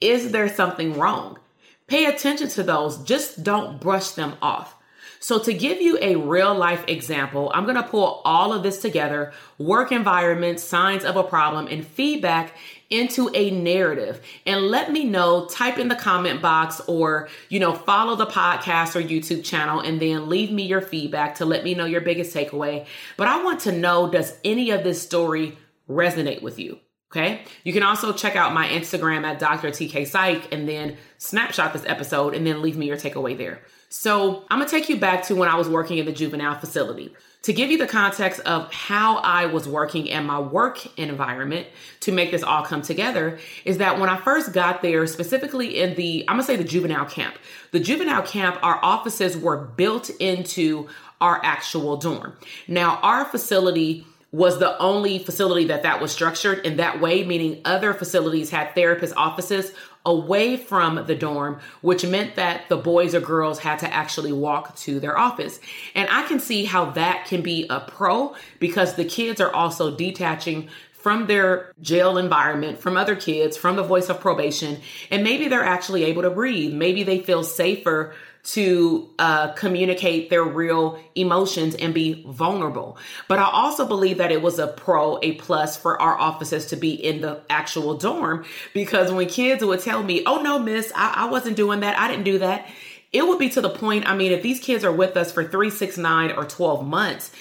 Is 0.00 0.32
there 0.32 0.48
something 0.48 0.98
wrong? 0.98 1.38
Pay 1.86 2.06
attention 2.06 2.48
to 2.48 2.62
those, 2.62 2.98
just 3.04 3.42
don't 3.42 3.80
brush 3.80 4.10
them 4.10 4.34
off. 4.42 4.74
So, 5.18 5.38
to 5.38 5.52
give 5.52 5.80
you 5.80 5.98
a 6.00 6.16
real 6.16 6.54
life 6.54 6.84
example, 6.88 7.50
I'm 7.54 7.64
to 7.66 7.82
pull 7.82 8.20
all 8.24 8.52
of 8.52 8.62
this 8.62 8.80
together 8.80 9.32
work 9.58 9.90
environment, 9.90 10.60
signs 10.60 11.04
of 11.04 11.16
a 11.16 11.22
problem, 11.22 11.66
and 11.68 11.86
feedback 11.86 12.52
into 12.90 13.30
a 13.34 13.50
narrative 13.50 14.20
and 14.44 14.68
let 14.68 14.92
me 14.92 15.04
know 15.04 15.46
type 15.46 15.78
in 15.78 15.88
the 15.88 15.96
comment 15.96 16.40
box 16.40 16.80
or 16.86 17.28
you 17.48 17.58
know 17.58 17.74
follow 17.74 18.14
the 18.14 18.26
podcast 18.26 18.94
or 18.94 19.02
youtube 19.02 19.44
channel 19.44 19.80
and 19.80 20.00
then 20.00 20.28
leave 20.28 20.52
me 20.52 20.62
your 20.62 20.80
feedback 20.80 21.34
to 21.34 21.44
let 21.44 21.64
me 21.64 21.74
know 21.74 21.84
your 21.84 22.00
biggest 22.00 22.32
takeaway 22.32 22.86
but 23.16 23.26
i 23.26 23.42
want 23.42 23.58
to 23.58 23.72
know 23.72 24.08
does 24.08 24.38
any 24.44 24.70
of 24.70 24.84
this 24.84 25.02
story 25.02 25.58
resonate 25.88 26.42
with 26.42 26.60
you 26.60 26.78
Okay. 27.16 27.40
You 27.64 27.72
can 27.72 27.82
also 27.82 28.12
check 28.12 28.36
out 28.36 28.52
my 28.52 28.68
Instagram 28.68 29.24
at 29.24 29.38
Dr. 29.38 29.68
TK 29.68 30.06
Psych 30.06 30.52
and 30.52 30.68
then 30.68 30.98
snapshot 31.16 31.72
this 31.72 31.84
episode 31.86 32.34
and 32.34 32.46
then 32.46 32.60
leave 32.60 32.76
me 32.76 32.86
your 32.86 32.98
takeaway 32.98 33.36
there. 33.36 33.62
So 33.88 34.44
I'm 34.50 34.58
going 34.58 34.68
to 34.68 34.76
take 34.76 34.90
you 34.90 34.98
back 34.98 35.22
to 35.28 35.34
when 35.34 35.48
I 35.48 35.56
was 35.56 35.66
working 35.66 35.96
in 35.96 36.04
the 36.04 36.12
juvenile 36.12 36.58
facility. 36.58 37.14
To 37.44 37.54
give 37.54 37.70
you 37.70 37.78
the 37.78 37.86
context 37.86 38.40
of 38.40 38.70
how 38.70 39.16
I 39.18 39.46
was 39.46 39.66
working 39.66 40.08
in 40.08 40.26
my 40.26 40.38
work 40.38 40.98
environment 40.98 41.68
to 42.00 42.12
make 42.12 42.32
this 42.32 42.42
all 42.42 42.64
come 42.64 42.82
together, 42.82 43.38
is 43.64 43.78
that 43.78 43.98
when 43.98 44.10
I 44.10 44.18
first 44.18 44.52
got 44.52 44.82
there, 44.82 45.06
specifically 45.06 45.80
in 45.80 45.94
the, 45.94 46.24
I'm 46.28 46.34
gonna 46.34 46.42
say 46.42 46.56
the 46.56 46.64
juvenile 46.64 47.06
camp, 47.06 47.36
the 47.70 47.80
juvenile 47.80 48.24
camp, 48.24 48.58
our 48.62 48.78
offices 48.82 49.38
were 49.38 49.56
built 49.56 50.10
into 50.20 50.88
our 51.20 51.40
actual 51.42 51.96
dorm. 51.96 52.36
Now, 52.68 52.98
our 53.02 53.24
facility 53.24 54.04
was 54.36 54.58
the 54.58 54.76
only 54.78 55.18
facility 55.18 55.64
that 55.64 55.84
that 55.84 55.98
was 55.98 56.12
structured 56.12 56.66
in 56.66 56.76
that 56.76 57.00
way, 57.00 57.24
meaning 57.24 57.58
other 57.64 57.94
facilities 57.94 58.50
had 58.50 58.74
therapist 58.74 59.14
offices 59.16 59.72
away 60.04 60.58
from 60.58 61.06
the 61.06 61.14
dorm, 61.14 61.58
which 61.80 62.04
meant 62.04 62.36
that 62.36 62.68
the 62.68 62.76
boys 62.76 63.14
or 63.14 63.20
girls 63.20 63.58
had 63.58 63.78
to 63.78 63.90
actually 63.90 64.32
walk 64.32 64.76
to 64.76 65.00
their 65.00 65.18
office. 65.18 65.58
And 65.94 66.06
I 66.10 66.26
can 66.26 66.38
see 66.38 66.66
how 66.66 66.90
that 66.90 67.24
can 67.24 67.40
be 67.40 67.66
a 67.70 67.80
pro 67.80 68.34
because 68.58 68.94
the 68.94 69.06
kids 69.06 69.40
are 69.40 69.52
also 69.52 69.96
detaching 69.96 70.68
from 70.92 71.28
their 71.28 71.72
jail 71.80 72.18
environment, 72.18 72.78
from 72.78 72.98
other 72.98 73.16
kids, 73.16 73.56
from 73.56 73.76
the 73.76 73.82
voice 73.82 74.10
of 74.10 74.20
probation, 74.20 74.80
and 75.10 75.24
maybe 75.24 75.48
they're 75.48 75.64
actually 75.64 76.04
able 76.04 76.22
to 76.22 76.30
breathe. 76.30 76.74
Maybe 76.74 77.04
they 77.04 77.20
feel 77.20 77.42
safer 77.42 78.12
to 78.46 79.10
uh, 79.18 79.48
communicate 79.54 80.30
their 80.30 80.44
real 80.44 81.00
emotions 81.16 81.74
and 81.74 81.92
be 81.92 82.24
vulnerable. 82.28 82.96
But 83.26 83.40
I 83.40 83.50
also 83.50 83.84
believe 83.86 84.18
that 84.18 84.30
it 84.30 84.40
was 84.40 84.60
a 84.60 84.68
pro, 84.68 85.18
a 85.20 85.32
plus 85.32 85.76
for 85.76 86.00
our 86.00 86.16
offices 86.16 86.66
to 86.66 86.76
be 86.76 86.92
in 86.92 87.22
the 87.22 87.40
actual 87.50 87.96
dorm 87.96 88.44
because 88.72 89.10
when 89.10 89.26
kids 89.28 89.64
would 89.64 89.80
tell 89.80 90.00
me, 90.02 90.22
oh 90.26 90.42
no, 90.42 90.60
miss, 90.60 90.92
I, 90.94 91.14
I 91.16 91.30
wasn't 91.30 91.56
doing 91.56 91.80
that, 91.80 91.98
I 91.98 92.06
didn't 92.08 92.22
do 92.22 92.38
that, 92.38 92.68
it 93.12 93.26
would 93.26 93.40
be 93.40 93.48
to 93.50 93.60
the 93.60 93.70
point, 93.70 94.08
I 94.08 94.14
mean, 94.14 94.30
if 94.30 94.42
these 94.42 94.60
kids 94.60 94.84
are 94.84 94.92
with 94.92 95.16
us 95.16 95.32
for 95.32 95.42
three, 95.42 95.70
six, 95.70 95.98
nine, 95.98 96.30
or 96.30 96.44
12 96.44 96.86
months, 96.86 97.32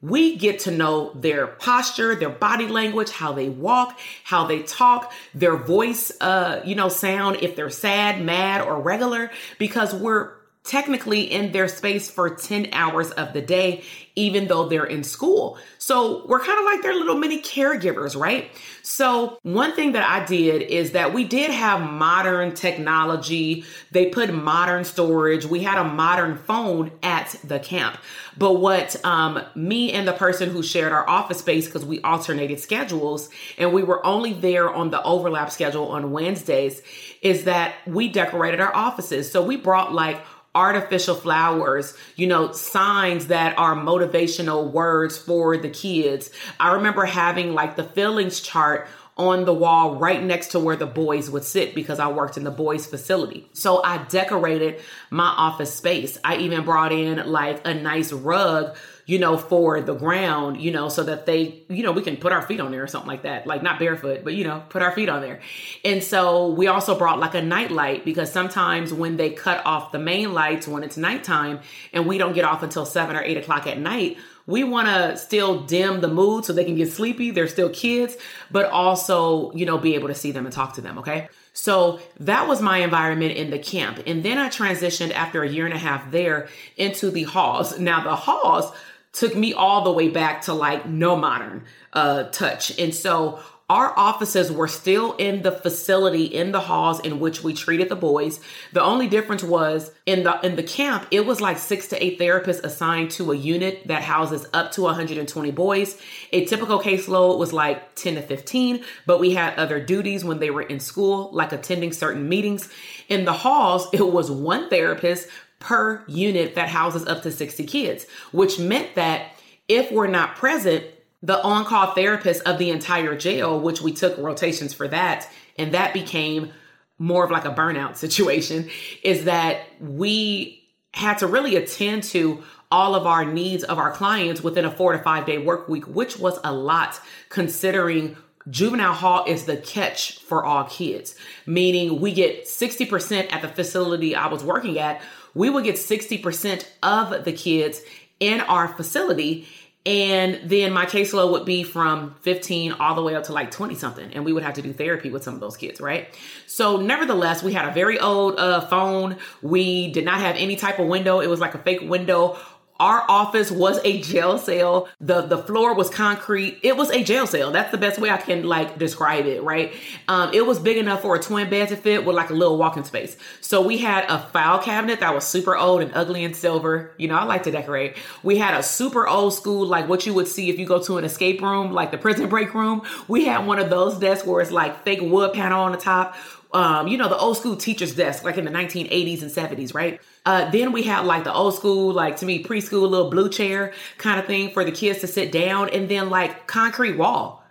we 0.00 0.36
get 0.36 0.60
to 0.60 0.70
know 0.70 1.12
their 1.14 1.46
posture, 1.46 2.14
their 2.14 2.30
body 2.30 2.68
language, 2.68 3.10
how 3.10 3.32
they 3.32 3.50
walk, 3.50 3.98
how 4.22 4.46
they 4.46 4.62
talk, 4.62 5.12
their 5.34 5.56
voice, 5.56 6.10
uh, 6.22 6.62
you 6.64 6.74
know, 6.74 6.88
sound, 6.88 7.38
if 7.42 7.54
they're 7.54 7.70
sad, 7.70 8.22
mad, 8.22 8.62
or 8.62 8.80
regular, 8.80 9.30
because 9.58 9.94
we're 9.94 10.32
technically 10.64 11.30
in 11.30 11.52
their 11.52 11.68
space 11.68 12.10
for 12.10 12.30
10 12.30 12.68
hours 12.72 13.10
of 13.12 13.34
the 13.34 13.42
day, 13.42 13.84
even 14.16 14.46
though 14.46 14.66
they're 14.66 14.86
in 14.86 15.04
school. 15.04 15.58
So 15.76 16.24
we're 16.26 16.40
kind 16.40 16.58
of 16.58 16.64
like 16.64 16.80
their 16.80 16.94
little 16.94 17.16
mini 17.16 17.42
caregivers, 17.42 18.18
right? 18.18 18.50
So 18.82 19.38
one 19.42 19.74
thing 19.74 19.92
that 19.92 20.08
I 20.08 20.24
did 20.24 20.62
is 20.62 20.92
that 20.92 21.12
we 21.12 21.24
did 21.24 21.50
have 21.50 21.82
modern 21.82 22.54
technology. 22.54 23.64
They 23.92 24.06
put 24.06 24.32
modern 24.32 24.84
storage. 24.84 25.44
We 25.44 25.62
had 25.62 25.78
a 25.78 25.84
modern 25.84 26.38
phone 26.38 26.92
at 27.02 27.36
the 27.44 27.58
camp. 27.58 27.98
But 28.38 28.54
what 28.54 28.96
um, 29.04 29.42
me 29.54 29.92
and 29.92 30.08
the 30.08 30.12
person 30.12 30.48
who 30.48 30.62
shared 30.62 30.92
our 30.92 31.08
office 31.08 31.38
space, 31.38 31.66
because 31.66 31.84
we 31.84 32.00
alternated 32.00 32.58
schedules 32.58 33.28
and 33.58 33.72
we 33.72 33.82
were 33.82 34.04
only 34.04 34.32
there 34.32 34.72
on 34.72 34.90
the 34.90 35.02
overlap 35.02 35.50
schedule 35.50 35.88
on 35.88 36.10
Wednesdays, 36.10 36.80
is 37.20 37.44
that 37.44 37.74
we 37.86 38.08
decorated 38.08 38.60
our 38.60 38.74
offices. 38.74 39.30
So 39.30 39.42
we 39.44 39.56
brought 39.56 39.92
like 39.92 40.24
artificial 40.54 41.14
flowers, 41.14 41.96
you 42.16 42.26
know, 42.26 42.52
signs 42.52 43.26
that 43.26 43.58
are 43.58 43.74
motivational 43.74 44.70
words 44.70 45.18
for 45.18 45.56
the 45.56 45.70
kids. 45.70 46.30
I 46.60 46.74
remember 46.74 47.04
having 47.04 47.54
like 47.54 47.76
the 47.76 47.84
feelings 47.84 48.40
chart 48.40 48.86
on 49.16 49.44
the 49.44 49.54
wall 49.54 49.96
right 49.96 50.22
next 50.22 50.48
to 50.48 50.58
where 50.58 50.76
the 50.76 50.86
boys 50.86 51.30
would 51.30 51.44
sit 51.44 51.74
because 51.74 52.00
I 52.00 52.08
worked 52.08 52.36
in 52.36 52.44
the 52.44 52.50
boys 52.50 52.86
facility. 52.86 53.48
So 53.52 53.82
I 53.82 53.98
decorated 54.04 54.80
my 55.10 55.26
office 55.28 55.72
space. 55.72 56.18
I 56.24 56.36
even 56.38 56.64
brought 56.64 56.92
in 56.92 57.30
like 57.30 57.66
a 57.66 57.74
nice 57.74 58.12
rug 58.12 58.76
you 59.06 59.18
know, 59.18 59.36
for 59.36 59.80
the 59.80 59.94
ground, 59.94 60.60
you 60.60 60.70
know, 60.70 60.88
so 60.88 61.02
that 61.02 61.26
they, 61.26 61.62
you 61.68 61.82
know, 61.82 61.92
we 61.92 62.02
can 62.02 62.16
put 62.16 62.32
our 62.32 62.42
feet 62.42 62.60
on 62.60 62.70
there 62.70 62.82
or 62.82 62.86
something 62.86 63.08
like 63.08 63.22
that. 63.22 63.46
Like 63.46 63.62
not 63.62 63.78
barefoot, 63.78 64.24
but 64.24 64.34
you 64.34 64.44
know, 64.44 64.62
put 64.68 64.82
our 64.82 64.92
feet 64.92 65.08
on 65.08 65.20
there. 65.20 65.40
And 65.84 66.02
so 66.02 66.48
we 66.48 66.66
also 66.66 66.96
brought 66.96 67.18
like 67.18 67.34
a 67.34 67.42
night 67.42 67.70
light 67.70 68.04
because 68.04 68.32
sometimes 68.32 68.92
when 68.92 69.16
they 69.16 69.30
cut 69.30 69.64
off 69.66 69.92
the 69.92 69.98
main 69.98 70.32
lights 70.32 70.66
when 70.66 70.82
it's 70.82 70.96
nighttime 70.96 71.60
and 71.92 72.06
we 72.06 72.18
don't 72.18 72.32
get 72.32 72.44
off 72.44 72.62
until 72.62 72.86
seven 72.86 73.16
or 73.16 73.22
eight 73.22 73.36
o'clock 73.36 73.66
at 73.66 73.78
night, 73.78 74.16
we 74.46 74.62
want 74.62 74.88
to 74.88 75.16
still 75.16 75.62
dim 75.62 76.00
the 76.00 76.08
mood 76.08 76.44
so 76.44 76.52
they 76.52 76.64
can 76.64 76.76
get 76.76 76.90
sleepy. 76.90 77.30
They're 77.30 77.48
still 77.48 77.70
kids, 77.70 78.16
but 78.50 78.66
also, 78.66 79.52
you 79.52 79.64
know, 79.64 79.78
be 79.78 79.94
able 79.94 80.08
to 80.08 80.14
see 80.14 80.32
them 80.32 80.44
and 80.44 80.54
talk 80.54 80.74
to 80.74 80.80
them. 80.80 80.98
Okay. 80.98 81.28
So 81.54 82.00
that 82.20 82.48
was 82.48 82.60
my 82.60 82.78
environment 82.78 83.32
in 83.32 83.50
the 83.50 83.58
camp. 83.58 84.02
And 84.06 84.22
then 84.24 84.38
I 84.38 84.48
transitioned 84.48 85.12
after 85.12 85.42
a 85.42 85.48
year 85.48 85.64
and 85.64 85.74
a 85.74 85.78
half 85.78 86.10
there 86.10 86.48
into 86.76 87.10
the 87.10 87.22
halls. 87.22 87.78
Now, 87.78 88.02
the 88.02 88.16
halls, 88.16 88.72
took 89.14 89.34
me 89.34 89.54
all 89.54 89.82
the 89.84 89.92
way 89.92 90.08
back 90.08 90.42
to 90.42 90.52
like 90.52 90.86
no 90.86 91.16
modern 91.16 91.64
uh, 91.92 92.24
touch. 92.24 92.78
And 92.78 92.94
so 92.94 93.40
our 93.70 93.98
offices 93.98 94.52
were 94.52 94.68
still 94.68 95.14
in 95.14 95.40
the 95.40 95.50
facility 95.50 96.24
in 96.24 96.52
the 96.52 96.60
halls 96.60 97.00
in 97.00 97.18
which 97.18 97.42
we 97.42 97.54
treated 97.54 97.88
the 97.88 97.96
boys. 97.96 98.38
The 98.74 98.82
only 98.82 99.08
difference 99.08 99.42
was 99.42 99.90
in 100.04 100.22
the 100.22 100.38
in 100.44 100.56
the 100.56 100.62
camp, 100.62 101.06
it 101.10 101.24
was 101.24 101.40
like 101.40 101.56
6 101.56 101.88
to 101.88 102.04
8 102.04 102.18
therapists 102.18 102.62
assigned 102.62 103.10
to 103.12 103.32
a 103.32 103.36
unit 103.36 103.86
that 103.86 104.02
houses 104.02 104.46
up 104.52 104.72
to 104.72 104.82
120 104.82 105.50
boys. 105.52 105.98
A 106.32 106.44
typical 106.44 106.78
caseload 106.78 107.38
was 107.38 107.54
like 107.54 107.94
10 107.94 108.16
to 108.16 108.22
15, 108.22 108.84
but 109.06 109.18
we 109.18 109.32
had 109.32 109.58
other 109.58 109.80
duties 109.80 110.24
when 110.24 110.40
they 110.40 110.50
were 110.50 110.62
in 110.62 110.78
school 110.78 111.30
like 111.32 111.52
attending 111.52 111.92
certain 111.92 112.28
meetings. 112.28 112.68
In 113.08 113.24
the 113.24 113.32
halls, 113.32 113.88
it 113.94 114.06
was 114.06 114.30
one 114.30 114.68
therapist 114.68 115.26
per 115.64 116.04
unit 116.06 116.54
that 116.56 116.68
houses 116.68 117.06
up 117.06 117.22
to 117.22 117.32
60 117.32 117.64
kids, 117.64 118.06
which 118.32 118.58
meant 118.58 118.94
that 118.96 119.32
if 119.66 119.90
we're 119.90 120.06
not 120.06 120.36
present, 120.36 120.84
the 121.22 121.42
on 121.42 121.64
call 121.64 121.94
therapist 121.94 122.42
of 122.42 122.58
the 122.58 122.68
entire 122.68 123.16
jail, 123.16 123.58
which 123.58 123.80
we 123.80 123.90
took 123.90 124.18
rotations 124.18 124.74
for 124.74 124.86
that, 124.88 125.26
and 125.56 125.72
that 125.72 125.94
became 125.94 126.52
more 126.98 127.24
of 127.24 127.30
like 127.30 127.46
a 127.46 127.50
burnout 127.50 127.96
situation, 128.04 128.68
is 129.02 129.24
that 129.24 129.62
we 129.80 130.62
had 130.92 131.16
to 131.18 131.26
really 131.26 131.56
attend 131.56 132.02
to 132.02 132.44
all 132.70 132.94
of 132.94 133.06
our 133.06 133.24
needs 133.24 133.64
of 133.64 133.78
our 133.78 133.90
clients 133.90 134.42
within 134.42 134.66
a 134.66 134.70
four 134.70 134.92
to 134.92 134.98
five 134.98 135.24
day 135.24 135.38
work 135.38 135.66
week, 135.66 135.86
which 135.86 136.18
was 136.18 136.38
a 136.44 136.52
lot 136.52 137.00
considering 137.30 138.18
juvenile 138.50 138.92
hall 138.92 139.24
is 139.26 139.46
the 139.46 139.56
catch 139.56 140.18
for 140.18 140.44
all 140.44 140.64
kids, 140.64 141.14
meaning 141.46 142.02
we 142.02 142.12
get 142.12 142.44
60% 142.44 143.32
at 143.32 143.40
the 143.40 143.48
facility 143.48 144.14
I 144.14 144.26
was 144.26 144.44
working 144.44 144.78
at 144.78 145.00
we 145.34 145.50
would 145.50 145.64
get 145.64 145.76
60% 145.76 146.66
of 146.82 147.24
the 147.24 147.32
kids 147.32 147.80
in 148.20 148.40
our 148.40 148.68
facility. 148.68 149.46
And 149.86 150.40
then 150.48 150.72
my 150.72 150.86
caseload 150.86 151.32
would 151.32 151.44
be 151.44 151.62
from 151.62 152.14
15 152.22 152.72
all 152.72 152.94
the 152.94 153.02
way 153.02 153.14
up 153.14 153.24
to 153.24 153.34
like 153.34 153.50
20 153.50 153.74
something. 153.74 154.14
And 154.14 154.24
we 154.24 154.32
would 154.32 154.42
have 154.42 154.54
to 154.54 154.62
do 154.62 154.72
therapy 154.72 155.10
with 155.10 155.22
some 155.22 155.34
of 155.34 155.40
those 155.40 155.58
kids, 155.58 155.78
right? 155.78 156.08
So, 156.46 156.78
nevertheless, 156.78 157.42
we 157.42 157.52
had 157.52 157.68
a 157.68 157.72
very 157.72 157.98
old 157.98 158.38
uh, 158.38 158.62
phone. 158.62 159.18
We 159.42 159.92
did 159.92 160.06
not 160.06 160.20
have 160.20 160.36
any 160.36 160.56
type 160.56 160.78
of 160.78 160.86
window. 160.86 161.20
It 161.20 161.26
was 161.26 161.38
like 161.38 161.54
a 161.54 161.58
fake 161.58 161.82
window 161.82 162.38
our 162.80 163.04
office 163.08 163.50
was 163.50 163.78
a 163.84 164.00
jail 164.00 164.36
cell. 164.38 164.88
The 165.00 165.22
the 165.22 165.38
floor 165.38 165.74
was 165.74 165.88
concrete. 165.90 166.58
It 166.62 166.76
was 166.76 166.90
a 166.90 167.04
jail 167.04 167.26
cell. 167.26 167.52
That's 167.52 167.70
the 167.70 167.78
best 167.78 168.00
way 168.00 168.10
I 168.10 168.16
can 168.16 168.42
like 168.42 168.78
describe 168.78 169.26
it, 169.26 169.42
right? 169.42 169.72
Um, 170.08 170.30
it 170.34 170.44
was 170.44 170.58
big 170.58 170.76
enough 170.78 171.02
for 171.02 171.14
a 171.14 171.20
twin 171.20 171.48
bed 171.48 171.68
to 171.68 171.76
fit 171.76 172.04
with 172.04 172.16
like 172.16 172.30
a 172.30 172.34
little 172.34 172.58
walking 172.58 172.84
space. 172.84 173.16
So 173.40 173.60
we 173.62 173.78
had 173.78 174.04
a 174.08 174.18
file 174.18 174.58
cabinet 174.58 175.00
that 175.00 175.14
was 175.14 175.24
super 175.24 175.56
old 175.56 175.82
and 175.82 175.92
ugly 175.94 176.24
and 176.24 176.34
silver. 176.34 176.92
You 176.98 177.08
know, 177.08 177.14
I 177.14 177.24
like 177.24 177.44
to 177.44 177.52
decorate. 177.52 177.96
We 178.24 178.38
had 178.38 178.54
a 178.54 178.62
super 178.62 179.06
old 179.06 179.34
school, 179.34 179.66
like 179.66 179.88
what 179.88 180.04
you 180.04 180.14
would 180.14 180.26
see 180.26 180.50
if 180.50 180.58
you 180.58 180.66
go 180.66 180.82
to 180.82 180.98
an 180.98 181.04
escape 181.04 181.42
room, 181.42 181.72
like 181.72 181.92
the 181.92 181.98
prison 181.98 182.28
break 182.28 182.54
room. 182.54 182.82
We 183.06 183.24
had 183.24 183.46
one 183.46 183.60
of 183.60 183.70
those 183.70 183.98
desks 183.98 184.26
where 184.26 184.40
it's 184.40 184.50
like 184.50 184.82
fake 184.84 185.00
wood 185.00 185.32
panel 185.32 185.60
on 185.60 185.72
the 185.72 185.78
top 185.78 186.16
um, 186.54 186.86
you 186.86 186.96
know, 186.96 187.08
the 187.08 187.18
old 187.18 187.36
school 187.36 187.56
teacher's 187.56 187.96
desk, 187.96 188.22
like 188.22 188.38
in 188.38 188.44
the 188.44 188.50
1980s 188.50 189.22
and 189.22 189.30
70s, 189.30 189.74
right? 189.74 190.00
Uh, 190.24 190.48
then 190.52 190.70
we 190.70 190.84
had 190.84 191.04
like 191.04 191.24
the 191.24 191.34
old 191.34 191.54
school, 191.54 191.92
like 191.92 192.18
to 192.18 192.26
me, 192.26 192.44
preschool 192.44 192.88
little 192.88 193.10
blue 193.10 193.28
chair 193.28 193.72
kind 193.98 194.20
of 194.20 194.26
thing 194.26 194.50
for 194.50 194.64
the 194.64 194.70
kids 194.70 195.00
to 195.00 195.08
sit 195.08 195.32
down, 195.32 195.68
and 195.70 195.88
then 195.88 196.10
like 196.10 196.46
concrete 196.46 196.96
wall 196.96 197.44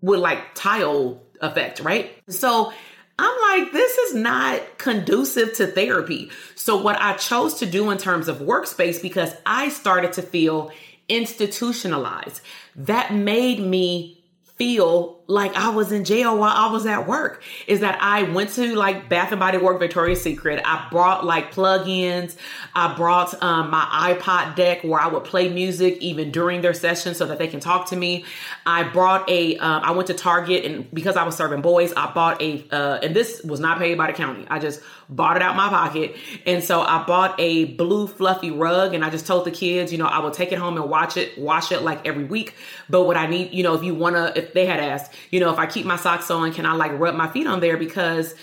with 0.00 0.18
like 0.18 0.54
tile 0.54 1.20
effect, 1.42 1.80
right? 1.80 2.10
So 2.28 2.72
I'm 3.18 3.60
like, 3.60 3.72
this 3.72 3.98
is 3.98 4.14
not 4.14 4.78
conducive 4.78 5.54
to 5.54 5.66
therapy. 5.66 6.30
So, 6.54 6.80
what 6.80 7.00
I 7.00 7.14
chose 7.14 7.54
to 7.54 7.66
do 7.66 7.90
in 7.90 7.98
terms 7.98 8.28
of 8.28 8.38
workspace, 8.38 9.02
because 9.02 9.34
I 9.44 9.68
started 9.68 10.14
to 10.14 10.22
feel 10.22 10.70
institutionalized, 11.08 12.40
that 12.76 13.12
made 13.12 13.60
me 13.60 14.24
feel 14.56 15.17
like 15.30 15.54
I 15.56 15.68
was 15.68 15.92
in 15.92 16.04
jail 16.04 16.38
while 16.38 16.54
I 16.56 16.72
was 16.72 16.86
at 16.86 17.06
work 17.06 17.42
is 17.66 17.80
that 17.80 17.98
I 18.00 18.22
went 18.22 18.50
to 18.54 18.74
like 18.74 19.10
Bath 19.10 19.30
and 19.30 19.38
Body 19.38 19.58
Work 19.58 19.78
Victoria's 19.78 20.22
Secret. 20.22 20.62
I 20.64 20.88
brought 20.90 21.22
like 21.22 21.52
plugins. 21.52 22.34
I 22.74 22.94
brought 22.94 23.40
um, 23.42 23.70
my 23.70 24.14
iPod 24.14 24.56
deck 24.56 24.82
where 24.82 24.98
I 24.98 25.06
would 25.06 25.24
play 25.24 25.50
music 25.50 25.98
even 25.98 26.30
during 26.30 26.62
their 26.62 26.72
session 26.72 27.14
so 27.14 27.26
that 27.26 27.38
they 27.38 27.46
can 27.46 27.60
talk 27.60 27.90
to 27.90 27.96
me. 27.96 28.24
I 28.64 28.84
brought 28.84 29.28
a. 29.28 29.58
Um, 29.58 29.82
I 29.84 29.90
went 29.90 30.06
to 30.06 30.14
Target 30.14 30.64
and 30.64 30.90
because 30.94 31.16
I 31.16 31.24
was 31.24 31.36
serving 31.36 31.60
boys, 31.60 31.92
I 31.94 32.10
bought 32.10 32.40
a, 32.40 32.66
uh, 32.70 33.00
and 33.02 33.14
this 33.14 33.42
was 33.42 33.60
not 33.60 33.78
paid 33.78 33.98
by 33.98 34.06
the 34.06 34.14
county. 34.14 34.46
I 34.48 34.58
just 34.58 34.80
bought 35.10 35.36
it 35.36 35.42
out 35.42 35.56
my 35.56 35.68
pocket. 35.68 36.16
And 36.46 36.62
so 36.62 36.82
I 36.82 37.04
bought 37.04 37.34
a 37.38 37.64
blue 37.64 38.06
fluffy 38.06 38.50
rug 38.50 38.94
and 38.94 39.04
I 39.04 39.10
just 39.10 39.26
told 39.26 39.46
the 39.46 39.50
kids, 39.50 39.90
you 39.90 39.98
know, 39.98 40.06
I 40.06 40.18
will 40.18 40.30
take 40.30 40.52
it 40.52 40.58
home 40.58 40.76
and 40.76 40.88
watch 40.88 41.16
it, 41.16 41.38
wash 41.38 41.72
it 41.72 41.82
like 41.82 42.06
every 42.06 42.24
week. 42.24 42.54
But 42.90 43.04
what 43.04 43.16
I 43.16 43.26
need, 43.26 43.52
you 43.52 43.62
know, 43.62 43.74
if 43.74 43.82
you 43.82 43.94
want 43.94 44.16
to, 44.16 44.36
if 44.36 44.52
they 44.52 44.66
had 44.66 44.80
asked, 44.80 45.14
you 45.30 45.40
know, 45.40 45.52
if 45.52 45.58
I 45.58 45.66
keep 45.66 45.86
my 45.86 45.96
socks 45.96 46.30
on, 46.30 46.52
can 46.52 46.66
I 46.66 46.72
like 46.72 46.98
rub 46.98 47.14
my 47.14 47.28
feet 47.28 47.46
on 47.46 47.60
there? 47.60 47.76
Because 47.76 48.34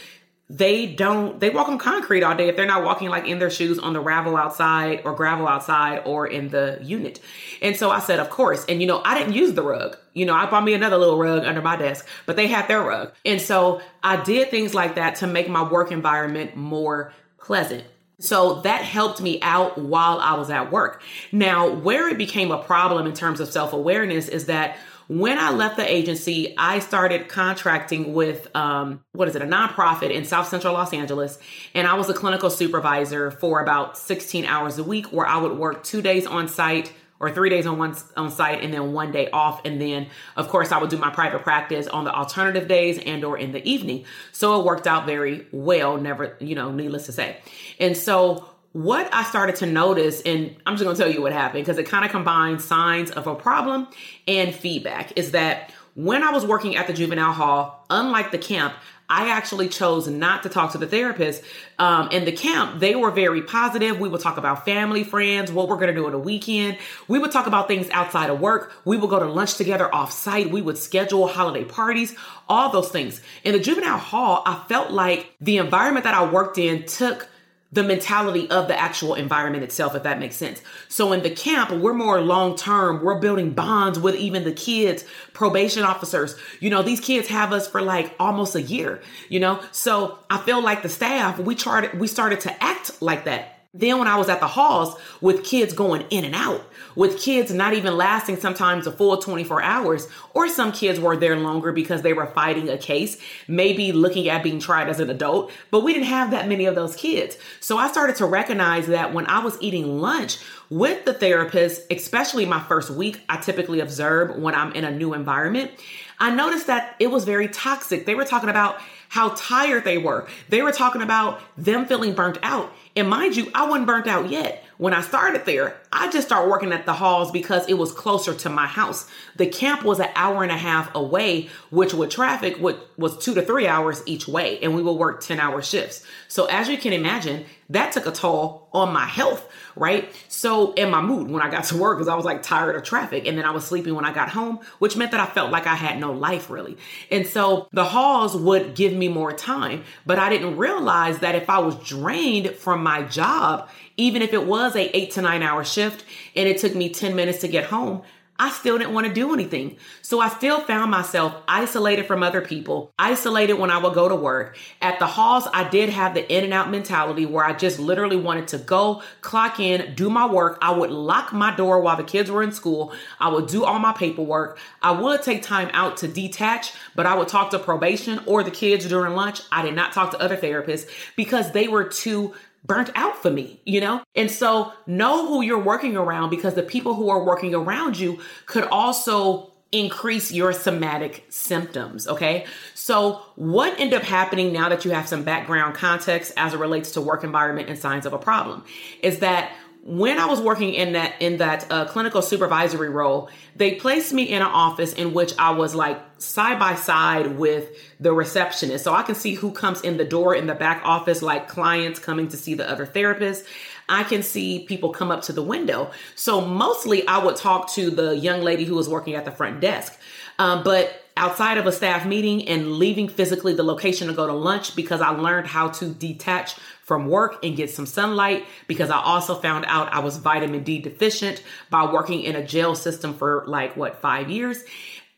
they 0.50 0.86
don't 0.86 1.40
they 1.40 1.50
walk 1.50 1.70
on 1.70 1.80
concrete 1.80 2.22
all 2.22 2.36
day 2.36 2.50
if 2.50 2.56
they're 2.56 2.68
not 2.68 2.84
walking 2.84 3.10
like 3.10 3.26
in 3.26 3.40
their 3.40 3.50
shoes 3.50 3.80
on 3.80 3.94
the 3.94 4.02
gravel 4.02 4.38
outside 4.38 5.02
or 5.04 5.16
gravel 5.16 5.48
outside 5.48 6.04
or 6.06 6.28
in 6.28 6.50
the 6.50 6.78
unit. 6.84 7.20
And 7.64 7.76
so 7.76 7.90
i 7.90 8.00
said 8.00 8.20
of 8.20 8.30
course. 8.30 8.64
And 8.66 8.80
you 8.80 8.88
know 8.88 9.02
i 9.04 9.18
didn't 9.18 9.34
use 9.34 9.54
the 9.54 9.64
rug. 9.64 9.98
You 10.14 10.28
know 10.28 10.36
i 10.36 10.46
bought 10.46 10.64
me 10.64 10.76
another 10.76 10.98
little 10.98 11.18
rug 11.18 11.46
under 11.46 11.64
my 11.64 11.76
desk 11.76 12.08
but 12.28 12.36
they 12.36 12.46
had 12.46 12.68
their 12.68 12.84
rug. 12.84 13.12
And 13.26 13.42
so 13.42 13.82
i 14.04 14.22
did 14.22 14.52
things 14.52 14.76
like 14.76 14.96
that 14.96 15.16
to 15.16 15.28
make 15.28 15.50
my 15.50 15.68
work 15.68 15.92
environment 15.92 16.56
more 16.56 17.12
pleasant. 17.40 17.84
So 18.20 18.62
that 18.62 18.84
helped 18.84 19.22
me 19.22 19.42
out 19.42 19.78
while 19.78 20.20
I 20.20 20.36
was 20.36 20.50
at 20.50 20.72
work. 20.72 21.02
Now, 21.32 21.70
where 21.70 22.08
it 22.08 22.18
became 22.18 22.52
a 22.52 22.64
problem 22.64 23.08
in 23.08 23.14
terms 23.14 23.40
of 23.40 23.50
self 23.50 23.74
awareness 23.74 24.30
is 24.30 24.46
that 24.46 24.78
when 25.08 25.38
I 25.38 25.52
left 25.52 25.78
the 25.78 25.90
agency, 25.90 26.56
I 26.58 26.80
started 26.80 27.28
contracting 27.28 28.14
with 28.14 28.54
um, 28.56 29.04
what 29.12 29.28
is 29.28 29.36
it, 29.36 29.42
a 29.42 29.46
nonprofit 29.46 30.12
in 30.12 30.26
South 30.26 30.48
Central 30.48 30.74
Los 30.74 30.94
Angeles, 30.94 31.38
and 31.74 31.88
I 31.88 31.94
was 31.94 32.10
a 32.10 32.14
clinical 32.14 32.50
supervisor 32.50 33.32
for 33.32 33.62
about 33.62 33.98
16 33.98 34.46
hours 34.46 34.78
a 34.78 34.84
week, 34.84 35.08
where 35.08 35.26
I 35.26 35.38
would 35.38 35.58
work 35.58 35.84
two 35.84 36.02
days 36.02 36.26
on 36.26 36.48
site 36.48 36.92
or 37.20 37.32
three 37.32 37.50
days 37.50 37.66
on 37.66 37.78
one 37.78 37.96
on 38.18 38.30
site 38.30 38.62
and 38.62 38.74
then 38.74 38.94
one 38.94 39.12
day 39.12 39.30
off. 39.30 39.64
And 39.66 39.80
then 39.80 40.08
of 40.36 40.50
course 40.50 40.72
i 40.72 40.78
would 40.78 40.90
do 40.90 40.98
my 40.98 41.10
private 41.10 41.44
practice 41.44 41.88
on 41.88 42.04
the 42.04 42.14
alternative 42.14 42.68
days 42.68 43.00
and 43.00 43.24
or 43.24 43.38
in 43.38 43.52
the 43.52 43.66
evening. 43.68 44.06
So 44.32 44.60
it 44.60 44.66
worked 44.66 44.86
out 44.86 45.06
very 45.06 45.48
well 45.52 45.98
never 45.98 46.36
you 46.40 46.56
know 46.56 46.72
needless 46.72 47.06
to 47.06 47.12
say. 47.12 47.38
And 47.80 47.96
so 47.96 48.50
what 48.76 49.08
I 49.14 49.24
started 49.24 49.56
to 49.58 49.66
notice, 49.66 50.22
and 50.24 50.54
I'm 50.66 50.74
just 50.74 50.84
gonna 50.84 50.98
tell 50.98 51.10
you 51.10 51.22
what 51.22 51.32
happened 51.32 51.64
because 51.64 51.78
it 51.78 51.86
kind 51.86 52.04
of 52.04 52.12
combines 52.12 52.62
signs 52.62 53.10
of 53.10 53.26
a 53.26 53.34
problem 53.34 53.88
and 54.28 54.54
feedback, 54.54 55.18
is 55.18 55.32
that 55.32 55.72
when 55.94 56.24
I 56.24 56.32
was 56.32 56.46
working 56.46 56.76
at 56.76 56.86
the 56.86 56.92
juvenile 56.92 57.32
hall, 57.32 57.86
unlike 57.90 58.32
the 58.32 58.38
camp, 58.38 58.74
I 59.10 59.30
actually 59.30 59.70
chose 59.70 60.10
not 60.10 60.44
to 60.44 60.50
talk 60.50 60.74
to 60.74 60.78
the 60.78 60.88
therapist. 60.88 61.42
Um, 61.80 62.10
in 62.10 62.26
the 62.26 62.34
camp, 62.34 62.82
they 62.82 62.96
were 62.96 63.12
very 63.12 63.44
positive. 63.44 63.98
We 63.98 64.10
would 64.10 64.20
talk 64.20 64.36
about 64.36 64.66
family, 64.66 65.06
friends, 65.06 65.54
what 65.54 65.70
we're 65.70 65.78
going 65.78 65.88
to 65.88 65.94
do 65.94 66.06
on 66.08 66.12
the 66.12 66.20
weekend. 66.20 66.78
We 67.08 67.18
would 67.18 67.32
talk 67.32 67.48
about 67.48 67.70
things 67.70 67.90
outside 67.92 68.30
of 68.30 68.42
work. 68.42 68.74
We 68.84 68.98
would 68.98 69.10
go 69.10 69.20
to 69.20 69.26
lunch 69.26 69.56
together 69.56 69.94
off 69.94 70.12
site. 70.12 70.52
We 70.52 70.62
would 70.62 70.78
schedule 70.78 71.28
holiday 71.28 71.64
parties, 71.64 72.14
all 72.50 72.72
those 72.72 72.90
things. 72.90 73.22
In 73.46 73.54
the 73.54 73.60
juvenile 73.60 74.00
hall, 74.00 74.44
I 74.46 74.66
felt 74.68 74.92
like 74.92 75.34
the 75.40 75.60
environment 75.60 76.04
that 76.04 76.14
I 76.14 76.30
worked 76.30 76.58
in 76.58 76.86
took 76.88 77.30
the 77.76 77.84
mentality 77.84 78.50
of 78.50 78.68
the 78.70 78.80
actual 78.80 79.16
environment 79.16 79.64
itself, 79.64 79.96
if 79.96 80.04
that 80.04 80.18
makes 80.18 80.38
sense. 80.38 80.62
So 80.88 81.12
in 81.12 81.24
the 81.24 81.30
camp, 81.30 81.72
we're 81.72 81.94
more 81.94 82.22
long 82.22 82.56
term. 82.56 83.04
We're 83.04 83.20
building 83.20 83.52
bonds 83.52 84.00
with 84.00 84.16
even 84.16 84.46
the 84.46 84.54
kids, 84.54 85.04
probation 85.34 85.84
officers. 85.84 86.36
You 86.62 86.70
know, 86.70 86.82
these 86.82 87.02
kids 87.02 87.28
have 87.28 87.52
us 87.52 87.68
for 87.68 87.82
like 87.82 88.16
almost 88.18 88.56
a 88.56 88.62
year, 88.62 89.02
you 89.28 89.42
know? 89.42 89.62
So 89.72 90.20
I 90.30 90.38
feel 90.38 90.64
like 90.64 90.84
the 90.84 90.90
staff, 90.90 91.38
we 91.38 91.58
started, 91.58 92.00
we 92.00 92.08
started 92.08 92.40
to 92.42 92.64
act 92.64 93.02
like 93.02 93.26
that 93.26 93.52
then 93.78 94.00
when 94.00 94.08
I 94.08 94.16
was 94.16 94.30
at 94.30 94.40
the 94.40 94.48
halls 94.48 94.96
with 95.20 95.44
kids 95.44 95.74
going 95.74 96.06
in 96.10 96.24
and 96.24 96.34
out, 96.34 96.66
with 96.96 97.20
kids 97.20 97.54
not 97.54 97.74
even 97.74 97.98
lasting 97.98 98.38
sometimes 98.38 98.88
a 98.88 98.92
full 98.92 99.18
24 99.18 99.62
hours, 99.62 100.08
or 100.34 100.48
some 100.48 100.72
kids 100.72 101.00
were 101.00 101.18
there 101.18 101.38
longer 101.38 101.72
because 101.72 102.02
they 102.02 102.14
were 102.14 102.28
fighting 102.28 102.70
a 102.70 102.78
case, 102.78 103.18
maybe 103.48 103.92
looking 103.92 104.30
at 104.30 104.44
being 104.44 104.60
tried 104.60 104.90
as 104.90 105.00
an 105.00 105.10
adult, 105.10 105.52
but 105.72 105.84
we 105.84 105.94
didn't 105.94 106.08
have 106.08 106.32
that 106.32 106.48
many 106.48 106.66
of 106.66 106.76
those 106.76 106.96
kids. 106.96 107.38
So 107.60 107.78
I 107.78 107.90
started 107.90 108.16
to 108.18 108.26
recognize 108.26 108.88
that 108.88 109.14
when 109.14 109.28
I 109.28 109.40
was 109.40 109.58
eating 109.62 110.00
lunch 110.00 110.38
with 110.70 111.06
the 111.06 111.14
therapist, 111.14 111.82
especially 111.92 112.46
my 112.46 112.60
first 112.62 112.90
week, 112.90 113.22
I 113.30 113.38
typically 113.38 113.80
observe 113.80 114.36
when 114.38 114.56
I'm 114.56 114.72
in 114.74 114.84
a 114.84 114.92
new 114.92 115.14
environment. 115.14 115.72
I 116.20 116.34
noticed 116.34 116.68
that 116.68 116.96
it 117.00 117.12
was 117.12 117.26
very 117.26 117.48
toxic. 117.48 118.06
They 118.06 118.16
were 118.16 118.26
talking 118.26 118.50
about 118.50 118.80
how 119.10 119.30
tired 119.38 119.84
they 119.84 119.98
were. 119.98 120.28
They 120.50 120.62
were 120.62 120.72
talking 120.72 121.02
about 121.02 121.42
them 121.58 121.86
feeling 121.86 122.14
burnt 122.14 122.38
out. 122.42 122.74
And 122.96 123.10
mind 123.10 123.36
you, 123.36 123.52
I 123.54 123.66
wasn't 123.66 123.88
burnt 123.88 124.08
out 124.08 124.30
yet. 124.30 124.65
When 124.78 124.94
I 124.94 125.02
started 125.02 125.46
there, 125.46 125.78
I 125.94 126.12
just 126.12 126.28
started 126.28 126.50
working 126.50 126.74
at 126.74 126.86
the 126.86 126.94
halls 126.94 127.32
because 127.32 127.66
it 127.70 127.76
was 127.76 127.94
closer 127.94 128.34
to 128.34 128.50
my 128.50 128.66
house. 128.66 129.08
The 129.38 129.48
camp 129.48 129.84
was 129.84 130.02
an 130.02 130.10
hour 130.16 130.44
and 130.44 130.52
a 130.52 130.58
half 130.58 130.94
away, 130.94 131.50
which 131.70 131.94
with 131.94 132.10
traffic 132.10 132.58
was 132.60 133.18
two 133.18 133.34
to 133.36 133.42
three 133.42 133.68
hours 133.68 134.04
each 134.06 134.28
way, 134.28 134.60
and 134.60 134.76
we 134.76 134.82
would 134.82 134.94
work 134.94 135.22
10 135.22 135.40
hour 135.40 135.62
shifts. 135.62 136.06
So 136.28 136.46
as 136.46 136.68
you 136.68 136.78
can 136.78 136.92
imagine, 136.92 137.46
that 137.70 137.94
took 137.94 138.06
a 138.06 138.12
toll 138.12 138.68
on 138.74 138.94
my 138.94 139.06
health, 139.06 139.50
right? 139.76 140.14
So 140.28 140.74
in 140.74 140.92
my 140.92 141.02
mood 141.02 141.32
when 141.32 141.42
I 141.42 141.50
got 141.50 141.64
to 141.66 141.78
work, 141.78 141.98
because 141.98 142.10
I 142.10 142.16
was 142.16 142.26
like 142.26 142.44
tired 142.44 142.76
of 142.76 142.84
traffic, 142.84 143.26
and 143.26 143.38
then 143.38 143.46
I 143.46 143.52
was 143.52 143.66
sleeping 143.66 143.96
when 143.96 144.06
I 144.06 144.14
got 144.14 144.30
home, 144.30 144.60
which 144.80 144.98
meant 144.98 145.12
that 145.12 145.22
I 145.22 145.26
felt 145.26 145.52
like 145.52 145.68
I 145.68 145.76
had 145.76 146.00
no 146.00 146.12
life 146.12 146.50
really. 146.50 146.78
And 147.10 147.26
so 147.26 147.70
the 147.72 147.86
halls 147.86 148.36
would 148.36 148.76
give 148.76 148.92
me 148.92 149.08
more 149.08 149.32
time, 149.32 149.86
but 150.06 150.20
I 150.20 150.30
didn't 150.30 150.58
realize 150.58 151.20
that 151.20 151.36
if 151.36 151.50
I 151.50 151.60
was 151.60 151.76
drained 151.76 152.52
from 152.52 152.84
my 152.84 153.04
job, 153.04 153.70
even 153.98 154.22
if 154.22 154.34
it 154.34 154.46
was 154.46 154.76
a 154.76 154.96
eight 154.96 155.12
to 155.12 155.22
nine 155.22 155.44
hour 155.44 155.64
shift 155.64 156.04
and 156.36 156.48
it 156.48 156.58
took 156.58 156.76
me 156.76 156.90
10 156.90 157.16
minutes 157.16 157.40
to 157.40 157.48
get 157.48 157.66
home, 157.66 158.02
I 158.38 158.52
still 158.52 158.78
didn't 158.78 158.94
want 158.94 159.08
to 159.08 159.14
do 159.14 159.34
anything. 159.34 159.78
So 160.02 160.20
I 160.20 160.28
still 160.28 160.60
found 160.60 160.92
myself 160.92 161.34
isolated 161.48 162.06
from 162.06 162.22
other 162.22 162.42
people, 162.42 162.92
isolated 163.00 163.54
when 163.54 163.72
I 163.72 163.78
would 163.78 163.94
go 163.94 164.10
to 164.10 164.16
work. 164.16 164.58
At 164.82 165.00
the 165.00 165.08
halls, 165.08 165.48
I 165.54 165.70
did 165.70 165.88
have 165.90 166.14
the 166.14 166.30
in 166.30 166.44
and 166.44 166.52
out 166.52 166.70
mentality 166.70 167.26
where 167.26 167.46
I 167.46 167.54
just 167.54 167.80
literally 167.80 168.18
wanted 168.18 168.50
to 168.50 168.58
go, 168.58 169.02
clock 169.22 169.62
in, 169.62 169.96
do 169.96 170.10
my 170.10 170.26
work. 170.26 170.58
I 170.62 170.72
would 170.72 170.92
lock 170.92 171.32
my 171.32 171.56
door 171.56 171.80
while 171.80 171.96
the 171.96 172.04
kids 172.04 172.30
were 172.30 172.44
in 172.44 172.52
school. 172.52 172.94
I 173.22 173.30
would 173.30 173.48
do 173.48 173.64
all 173.64 173.80
my 173.80 173.94
paperwork. 173.94 174.60
I 174.82 174.92
would 174.92 175.22
take 175.22 175.42
time 175.42 175.70
out 175.72 175.96
to 175.98 176.08
detach, 176.10 176.74
but 176.94 177.06
I 177.06 177.16
would 177.16 177.30
talk 177.30 177.52
to 177.52 177.60
probation 177.60 178.20
or 178.26 178.44
the 178.44 178.52
kids 178.52 178.86
during 178.86 179.14
lunch. 179.14 179.42
I 179.50 179.62
did 179.62 179.76
not 179.76 179.94
talk 179.94 180.12
to 180.12 180.20
other 180.20 180.36
therapists 180.36 180.90
because 181.16 181.54
they 181.54 181.70
were 181.70 181.86
too 181.86 182.34
burnt 182.66 182.90
out 182.96 183.22
for 183.22 183.30
me, 183.30 183.60
you 183.66 183.82
know? 183.82 184.02
And 184.16 184.30
so 184.30 184.72
know 184.88 185.28
who 185.28 185.42
you're 185.42 185.62
working 185.62 185.96
around 185.96 186.30
because 186.30 186.54
the 186.54 186.64
people 186.64 186.96
who 186.96 187.10
are 187.10 187.24
working 187.24 187.54
around 187.54 187.98
you 187.98 188.20
could 188.46 188.66
also 188.66 189.52
increase 189.72 190.32
your 190.32 190.54
somatic 190.54 191.26
symptoms. 191.30 192.08
Okay. 192.08 192.46
So, 192.74 193.22
what 193.36 193.78
end 193.80 193.94
up 193.94 194.04
happening 194.04 194.54
now 194.54 194.70
that 194.70 194.86
you 194.86 194.92
have 194.92 195.08
some 195.08 195.24
background 195.24 195.76
context 195.76 196.32
as 196.38 196.54
it 196.54 196.60
relates 196.60 196.92
to 196.92 197.02
work 197.02 197.24
environment 197.24 197.70
and 197.70 197.78
signs 197.78 198.06
of 198.06 198.14
a 198.14 198.18
problem 198.18 198.64
is 199.02 199.20
that 199.20 199.52
when 199.86 200.18
I 200.18 200.26
was 200.26 200.42
working 200.42 200.74
in 200.74 200.94
that 200.94 201.14
in 201.20 201.38
that 201.38 201.72
uh, 201.72 201.86
clinical 201.86 202.24
supervisory 202.24 202.90
role, 202.90 203.30
they 203.56 203.76
placed 203.76 204.14
me 204.14 204.24
in 204.24 204.42
an 204.42 204.48
office 204.48 204.94
in 204.94 205.14
which 205.14 205.32
I 205.38 205.52
was 205.52 205.76
like 205.76 206.02
side 206.18 206.58
by 206.58 206.74
side 206.74 207.38
with 207.38 207.70
the 208.00 208.12
receptionist, 208.12 208.84
so 208.84 208.96
I 208.96 209.04
can 209.04 209.14
see 209.14 209.36
who 209.36 209.52
comes 209.52 209.82
in 209.82 209.98
the 209.98 210.04
door 210.04 210.34
in 210.34 210.48
the 210.48 210.56
back 210.56 210.82
office, 210.84 211.22
like 211.22 211.48
clients 211.48 212.00
coming 212.00 212.28
to 212.30 212.38
see 212.38 212.56
the 212.56 212.68
other 212.68 212.88
therapist. 212.88 213.46
I 213.88 214.04
can 214.04 214.24
see 214.24 214.66
people 214.66 214.90
come 214.90 215.12
up 215.12 215.22
to 215.24 215.34
the 215.34 215.44
window. 215.44 215.92
So 216.16 216.42
mostly, 216.42 217.08
I 217.08 217.24
would 217.24 217.36
talk 217.36 217.72
to 217.74 217.92
the 217.92 218.18
young 218.18 218.42
lady 218.42 218.66
who 218.66 218.74
was 218.74 218.90
working 218.90 219.14
at 219.14 219.24
the 219.24 219.32
front 219.32 219.62
desk, 219.62 219.96
um, 220.40 220.64
but 220.64 221.04
outside 221.18 221.60
of 221.60 221.68
a 221.68 221.72
staff 221.72 222.06
meeting 222.06 222.48
and 222.48 222.74
leaving 222.74 223.08
physically 223.08 223.54
the 223.54 223.64
location 223.64 224.08
to 224.08 224.14
go 224.14 224.26
to 224.28 224.34
lunch 224.34 224.76
because 224.76 225.00
I 225.00 225.10
learned 225.10 225.48
how 225.48 225.70
to 225.70 225.86
detach 225.94 226.56
from 226.86 227.08
work 227.08 227.44
and 227.44 227.58
get 227.58 227.72
some 227.72 227.88
sunlight 227.88 228.46
because 228.68 228.92
I 228.92 229.02
also 229.02 229.34
found 229.34 229.66
out 229.68 229.92
I 229.92 230.00
was 230.00 230.18
vitamin 230.18 230.64
D 230.64 230.80
deficient 230.80 231.42
by 231.72 231.92
working 231.92 232.22
in 232.22 232.36
a 232.36 232.46
jail 232.46 232.76
system 232.76 233.16
for 233.16 233.44
like 233.48 233.76
what, 233.76 234.02
five 234.02 234.30
years. 234.30 234.64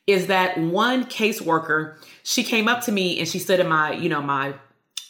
Is 0.07 0.27
that 0.27 0.57
one 0.57 1.03
caseworker, 1.03 1.97
she 2.23 2.43
came 2.43 2.69
up 2.69 2.85
to 2.85 2.91
me 2.93 3.19
and 3.19 3.27
she 3.27 3.37
stood 3.37 3.59
in 3.59 3.67
my, 3.67 3.91
you 3.91 4.07
know, 4.07 4.21
my, 4.21 4.53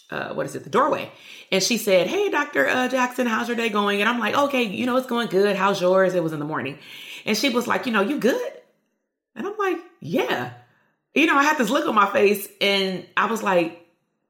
uh, 0.10 0.34
what 0.34 0.48
is 0.48 0.56
it, 0.56 0.64
the 0.64 0.72
doorway. 0.72 1.12
And 1.52 1.62
she 1.62 1.78
said, 1.78 2.08
Hey, 2.08 2.30
Dr. 2.30 2.68
Uh, 2.68 2.88
Jackson, 2.88 3.28
how's 3.28 3.48
your 3.48 3.56
day 3.56 3.70
going? 3.70 4.02
And 4.02 4.10
I'm 4.10 4.20
like, 4.20 4.36
Okay, 4.36 4.64
you 4.64 4.88
know, 4.88 4.98
it's 4.98 5.06
going 5.06 5.28
good. 5.28 5.56
How's 5.56 5.80
yours? 5.80 6.16
It 6.16 6.24
was 6.24 6.34
in 6.34 6.40
the 6.40 6.46
morning. 6.46 6.80
And 7.24 7.38
she 7.38 7.50
was 7.50 7.68
like, 7.68 7.86
You 7.86 7.92
know, 7.92 8.02
you 8.02 8.20
good? 8.20 8.52
And 9.36 9.46
I'm 9.46 9.58
like, 9.60 9.78
Yeah. 10.00 10.54
You 11.14 11.28
know, 11.28 11.38
I 11.38 11.44
had 11.44 11.60
this 11.60 11.70
look 11.70 11.88
on 11.88 11.94
my 11.94 12.08
face 12.12 12.48
and 12.60 13.06
I 13.16 13.28
was 13.28 13.44
like, 13.44 13.77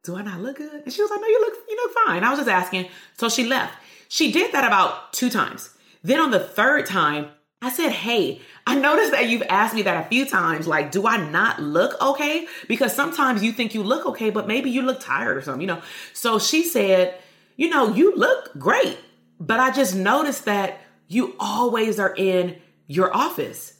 do 0.08 0.15
I 0.15 0.22
not 0.22 0.39
look 0.39 0.58
good? 0.58 0.84
And 0.86 0.91
she 0.91 1.02
was 1.02 1.12
like, 1.12 1.20
no, 1.20 1.28
you 1.28 1.41
look, 1.41 1.54
you 1.70 1.76
look 1.76 1.93
fine. 2.06 2.24
I 2.24 2.30
was 2.30 2.39
just 2.39 2.50
asking. 2.50 2.88
So 3.17 3.28
she 3.28 3.46
left. 3.46 3.78
She 4.08 4.32
did 4.32 4.54
that 4.54 4.63
about 4.63 5.12
two 5.12 5.30
times. 5.30 5.70
Then 6.02 6.22
on 6.22 6.32
the 6.32 6.39
third 6.39 6.86
time, 6.86 7.28
I 7.62 7.70
said, 7.70 7.91
Hey, 7.91 8.41
I 8.65 8.80
noticed 8.80 9.12
that 9.12 9.28
you've 9.28 9.43
asked 9.50 9.76
me 9.76 9.82
that 9.82 10.06
a 10.06 10.08
few 10.08 10.26
times. 10.26 10.65
Like, 10.65 10.91
do 10.91 11.06
I 11.06 11.17
not 11.17 11.62
look 11.62 12.00
okay? 12.02 12.48
Because 12.70 12.96
sometimes 12.96 13.43
you 13.43 13.52
think 13.52 13.74
you 13.74 13.84
look 13.84 14.06
okay, 14.06 14.30
but 14.30 14.48
maybe 14.48 14.70
you 14.70 14.82
look 14.82 15.02
tired 15.02 15.36
or 15.36 15.41
something, 15.41 15.62
you 15.62 15.67
know? 15.67 15.82
So 16.13 16.39
she 16.39 16.63
said, 16.63 17.20
You 17.58 17.70
know, 17.70 17.93
you 17.93 18.15
look 18.15 18.58
great, 18.58 18.98
but 19.41 19.60
I 19.60 19.72
just 19.72 19.93
noticed 19.93 20.46
that 20.46 20.80
you 21.10 21.36
always 21.38 22.00
are 22.00 22.15
in 22.15 22.62
your 22.86 23.13
office. 23.13 23.74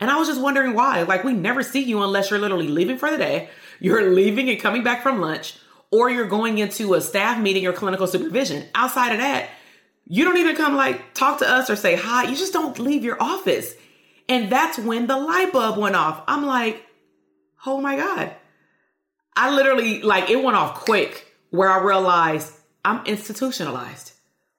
And 0.00 0.10
I 0.10 0.16
was 0.16 0.28
just 0.28 0.40
wondering 0.40 0.72
why. 0.72 1.02
Like, 1.02 1.24
we 1.24 1.34
never 1.34 1.62
see 1.62 1.82
you 1.82 2.02
unless 2.02 2.30
you're 2.30 2.40
literally 2.40 2.68
leaving 2.68 2.96
for 2.96 3.10
the 3.10 3.18
day, 3.18 3.50
you're 3.80 4.10
leaving 4.14 4.48
and 4.48 4.60
coming 4.60 4.82
back 4.82 5.02
from 5.02 5.20
lunch, 5.20 5.56
or 5.94 6.10
you're 6.10 6.26
going 6.26 6.58
into 6.58 6.94
a 6.94 7.00
staff 7.00 7.40
meeting 7.40 7.64
or 7.68 7.72
clinical 7.72 8.08
supervision. 8.08 8.66
Outside 8.74 9.12
of 9.12 9.18
that, 9.18 9.48
you 10.06 10.24
don't 10.24 10.38
even 10.38 10.56
come 10.56 10.74
like 10.74 11.14
talk 11.14 11.38
to 11.38 11.48
us 11.48 11.70
or 11.70 11.76
say 11.76 11.94
hi. 11.94 12.24
You 12.24 12.34
just 12.34 12.52
don't 12.52 12.80
leave 12.80 13.04
your 13.04 13.22
office. 13.22 13.76
And 14.28 14.50
that's 14.50 14.76
when 14.76 15.06
the 15.06 15.16
light 15.16 15.52
bulb 15.52 15.78
went 15.78 15.94
off. 15.94 16.24
I'm 16.26 16.44
like, 16.46 16.84
oh 17.64 17.80
my 17.80 17.94
God. 17.94 18.34
I 19.36 19.54
literally, 19.54 20.02
like, 20.02 20.30
it 20.30 20.42
went 20.42 20.56
off 20.56 20.80
quick 20.80 21.32
where 21.50 21.70
I 21.70 21.78
realized 21.78 22.52
I'm 22.84 23.06
institutionalized. 23.06 24.14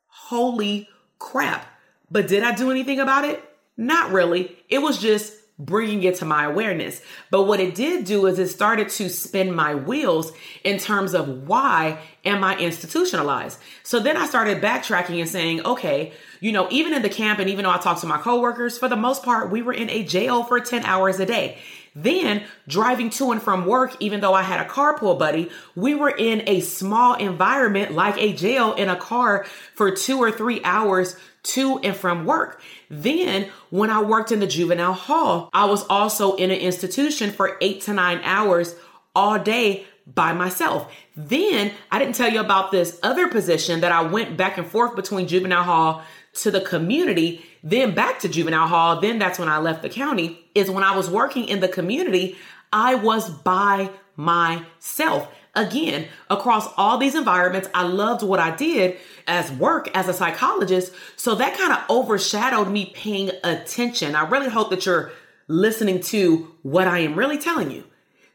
Holy 0.07 0.87
crap. 1.19 1.67
But 2.09 2.29
did 2.29 2.43
I 2.43 2.55
do 2.55 2.71
anything 2.71 3.01
about 3.01 3.25
it? 3.25 3.43
Not 3.75 4.13
really. 4.13 4.57
It 4.69 4.79
was 4.79 5.01
just 5.01 5.33
bringing 5.57 6.03
it 6.03 6.15
to 6.15 6.25
my 6.25 6.45
awareness. 6.45 7.01
But 7.31 7.43
what 7.43 7.59
it 7.59 7.75
did 7.75 8.05
do 8.05 8.25
is 8.25 8.39
it 8.39 8.49
started 8.49 8.89
to 8.89 9.09
spin 9.09 9.55
my 9.55 9.73
wheels 9.73 10.33
in 10.63 10.79
terms 10.79 11.13
of 11.13 11.47
why 11.47 11.99
am 12.25 12.43
I 12.43 12.57
institutionalized? 12.57 13.59
So 13.83 13.99
then 13.99 14.17
I 14.17 14.25
started 14.25 14.61
backtracking 14.61 15.19
and 15.19 15.29
saying, 15.29 15.65
okay, 15.65 16.11
you 16.41 16.51
know, 16.51 16.67
even 16.71 16.93
in 16.93 17.01
the 17.01 17.09
camp 17.09 17.39
and 17.39 17.49
even 17.49 17.63
though 17.63 17.71
I 17.71 17.77
talked 17.77 18.01
to 18.01 18.07
my 18.07 18.17
coworkers, 18.17 18.77
for 18.77 18.89
the 18.89 18.97
most 18.97 19.23
part, 19.23 19.49
we 19.49 19.61
were 19.61 19.73
in 19.73 19.89
a 19.89 20.03
jail 20.03 20.43
for 20.43 20.59
10 20.59 20.85
hours 20.85 21.19
a 21.19 21.25
day. 21.25 21.57
Then 21.97 22.43
driving 22.67 23.09
to 23.11 23.31
and 23.31 23.41
from 23.41 23.65
work, 23.65 23.95
even 24.01 24.19
though 24.19 24.33
I 24.33 24.41
had 24.41 24.59
a 24.59 24.69
carpool 24.69 25.17
buddy, 25.17 25.49
we 25.75 25.95
were 25.95 26.09
in 26.09 26.43
a 26.45 26.59
small 26.59 27.13
environment 27.13 27.93
like 27.93 28.17
a 28.17 28.33
jail 28.33 28.73
in 28.73 28.89
a 28.89 28.97
car 28.97 29.45
for 29.73 29.91
two 29.91 30.17
or 30.17 30.29
three 30.29 30.61
hours 30.65 31.15
to 31.45 31.79
and 31.79 31.95
from 31.95 32.25
work. 32.25 32.61
Then, 32.89 33.49
when 33.69 33.89
I 33.89 34.01
worked 34.01 34.31
in 34.31 34.39
the 34.39 34.47
juvenile 34.47 34.93
hall, 34.93 35.49
I 35.53 35.65
was 35.65 35.83
also 35.87 36.35
in 36.35 36.51
an 36.51 36.59
institution 36.59 37.31
for 37.31 37.57
eight 37.61 37.81
to 37.81 37.93
nine 37.93 38.19
hours 38.23 38.75
all 39.15 39.39
day 39.39 39.85
by 40.07 40.33
myself. 40.33 40.91
Then 41.15 41.71
I 41.91 41.99
didn't 41.99 42.15
tell 42.15 42.31
you 42.31 42.39
about 42.39 42.71
this 42.71 42.99
other 43.01 43.27
position 43.27 43.81
that 43.81 43.91
I 43.91 44.01
went 44.01 44.37
back 44.37 44.57
and 44.57 44.67
forth 44.67 44.95
between 44.95 45.27
juvenile 45.27 45.63
hall 45.63 46.03
to 46.35 46.51
the 46.51 46.61
community, 46.61 47.43
then 47.63 47.95
back 47.95 48.19
to 48.19 48.29
juvenile 48.29 48.67
hall. 48.67 48.99
Then 48.99 49.19
that's 49.19 49.39
when 49.39 49.49
I 49.49 49.57
left 49.57 49.81
the 49.81 49.89
county, 49.89 50.45
is 50.53 50.69
when 50.69 50.83
I 50.83 50.95
was 50.95 51.09
working 51.09 51.45
in 51.45 51.59
the 51.59 51.67
community, 51.67 52.37
I 52.71 52.95
was 52.95 53.29
by 53.29 53.89
myself. 54.15 55.27
Again, 55.55 56.07
across 56.29 56.67
all 56.77 56.97
these 56.97 57.15
environments, 57.15 57.69
I 57.73 57.83
loved 57.83 58.23
what 58.23 58.39
I 58.39 58.55
did 58.55 58.97
as 59.27 59.51
work 59.51 59.89
as 59.95 60.07
a 60.07 60.13
psychologist. 60.13 60.93
So 61.15 61.35
that 61.35 61.57
kind 61.57 61.71
of 61.73 61.89
overshadowed 61.89 62.69
me 62.69 62.91
paying 62.93 63.31
attention. 63.43 64.15
I 64.15 64.27
really 64.27 64.49
hope 64.49 64.69
that 64.69 64.85
you're 64.85 65.11
listening 65.47 66.01
to 66.01 66.51
what 66.63 66.87
I 66.87 66.99
am 66.99 67.15
really 67.15 67.37
telling 67.37 67.71
you. 67.71 67.83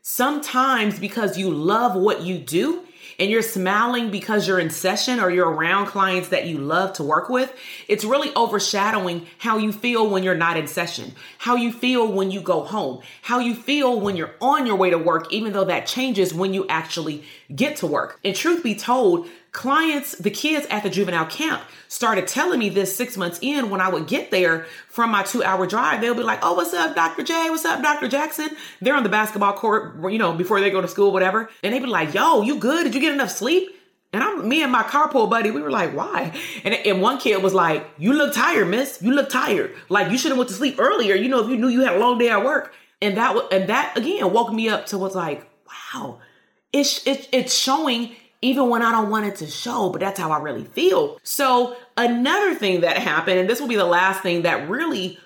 Sometimes 0.02 0.98
because 0.98 1.37
you 1.37 1.50
love 1.50 1.94
what 1.94 2.22
you 2.22 2.38
do, 2.38 2.85
and 3.20 3.30
you're 3.30 3.42
smiling 3.42 4.11
because 4.11 4.48
you're 4.48 4.59
in 4.59 4.70
session 4.70 5.20
or 5.20 5.30
you're 5.30 5.48
around 5.48 5.87
clients 5.87 6.30
that 6.30 6.46
you 6.46 6.56
love 6.56 6.94
to 6.94 7.04
work 7.04 7.28
with, 7.28 7.54
it's 7.87 8.02
really 8.02 8.35
overshadowing 8.35 9.26
how 9.37 9.59
you 9.59 9.72
feel 9.72 10.09
when 10.09 10.22
you're 10.22 10.35
not 10.35 10.56
in 10.56 10.66
session, 10.66 11.12
how 11.37 11.54
you 11.54 11.70
feel 11.70 12.11
when 12.11 12.30
you 12.30 12.40
go 12.40 12.64
home, 12.64 13.02
how 13.20 13.38
you 13.38 13.54
feel 13.54 14.00
when 14.00 14.16
you're 14.16 14.35
on 14.40 14.66
your 14.66 14.76
way 14.76 14.88
to 14.88 14.98
work, 14.98 15.30
even 15.30 15.52
though 15.52 15.66
that 15.66 15.87
changes 15.87 16.33
when 16.33 16.54
you 16.54 16.66
actually 16.68 17.22
get 17.54 17.76
to 17.76 17.87
work. 17.87 18.18
And 18.24 18.35
truth 18.35 18.62
be 18.62 18.74
told, 18.74 19.28
clients, 19.52 20.12
the 20.12 20.30
kids 20.30 20.66
at 20.70 20.82
the 20.82 20.90
juvenile 20.90 21.26
camp 21.26 21.62
started 21.88 22.28
telling 22.28 22.58
me 22.58 22.68
this 22.68 22.96
six 22.96 23.16
months 23.16 23.38
in 23.42 23.68
when 23.70 23.80
I 23.80 23.88
would 23.88 24.06
get 24.06 24.30
there 24.30 24.66
from 24.88 25.10
my 25.10 25.22
two 25.22 25.42
hour 25.42 25.66
drive. 25.66 26.00
They'll 26.00 26.14
be 26.14 26.22
like, 26.22 26.40
Oh, 26.42 26.54
what's 26.54 26.72
up, 26.72 26.94
Dr. 26.94 27.22
J? 27.22 27.50
What's 27.50 27.64
up, 27.64 27.82
Dr. 27.82 28.08
Jackson? 28.08 28.50
They're 28.80 28.94
on 28.94 29.02
the 29.02 29.08
basketball 29.08 29.54
court, 29.54 29.96
you 30.12 30.18
know, 30.18 30.32
before 30.32 30.60
they 30.60 30.70
go 30.70 30.80
to 30.80 30.88
school, 30.88 31.12
whatever. 31.12 31.50
And 31.62 31.74
they'd 31.74 31.80
be 31.80 31.86
like, 31.86 32.14
Yo, 32.14 32.42
you 32.42 32.58
good? 32.58 32.84
Did 32.84 32.94
you 32.94 33.00
get 33.00 33.12
enough 33.12 33.30
sleep? 33.30 33.76
And 34.12 34.22
I'm 34.24 34.48
me 34.48 34.62
and 34.62 34.72
my 34.72 34.82
carpool 34.82 35.30
buddy, 35.30 35.52
we 35.52 35.62
were 35.62 35.70
like, 35.70 35.94
why? 35.94 36.36
And, 36.64 36.74
and 36.74 37.00
one 37.00 37.18
kid 37.18 37.42
was 37.42 37.54
like, 37.54 37.88
You 37.98 38.12
look 38.12 38.34
tired, 38.34 38.68
miss. 38.68 39.00
You 39.02 39.12
look 39.12 39.30
tired. 39.30 39.74
Like 39.88 40.10
you 40.10 40.18
should 40.18 40.30
have 40.30 40.38
went 40.38 40.50
to 40.50 40.56
sleep 40.56 40.76
earlier, 40.78 41.14
you 41.14 41.28
know, 41.28 41.42
if 41.42 41.50
you 41.50 41.56
knew 41.56 41.68
you 41.68 41.82
had 41.82 41.96
a 41.96 41.98
long 41.98 42.18
day 42.18 42.28
at 42.28 42.44
work. 42.44 42.72
And 43.02 43.16
that 43.16 43.36
and 43.50 43.68
that 43.68 43.96
again 43.96 44.32
woke 44.32 44.52
me 44.52 44.68
up 44.68 44.86
to 44.86 44.98
what's 44.98 45.14
like, 45.14 45.48
wow, 45.66 46.18
it's 46.72 47.06
it's 47.06 47.26
it's 47.32 47.54
showing 47.54 48.14
even 48.42 48.68
when 48.68 48.83
I 48.83 48.90
don't 48.90 49.11
want 49.11 49.26
it 49.26 49.37
to 49.37 49.46
show, 49.46 49.90
but 49.90 50.00
that's 50.00 50.18
how 50.18 50.31
I 50.31 50.40
really 50.40 50.64
feel. 50.64 51.18
So, 51.22 51.76
another 51.96 52.55
thing 52.55 52.81
that 52.81 52.98
happened, 52.98 53.38
and 53.38 53.48
this 53.48 53.61
will 53.61 53.68
be 53.68 53.76
the 53.76 53.85
last 53.85 54.22
thing 54.22 54.42
that 54.42 54.68
really 54.68 55.18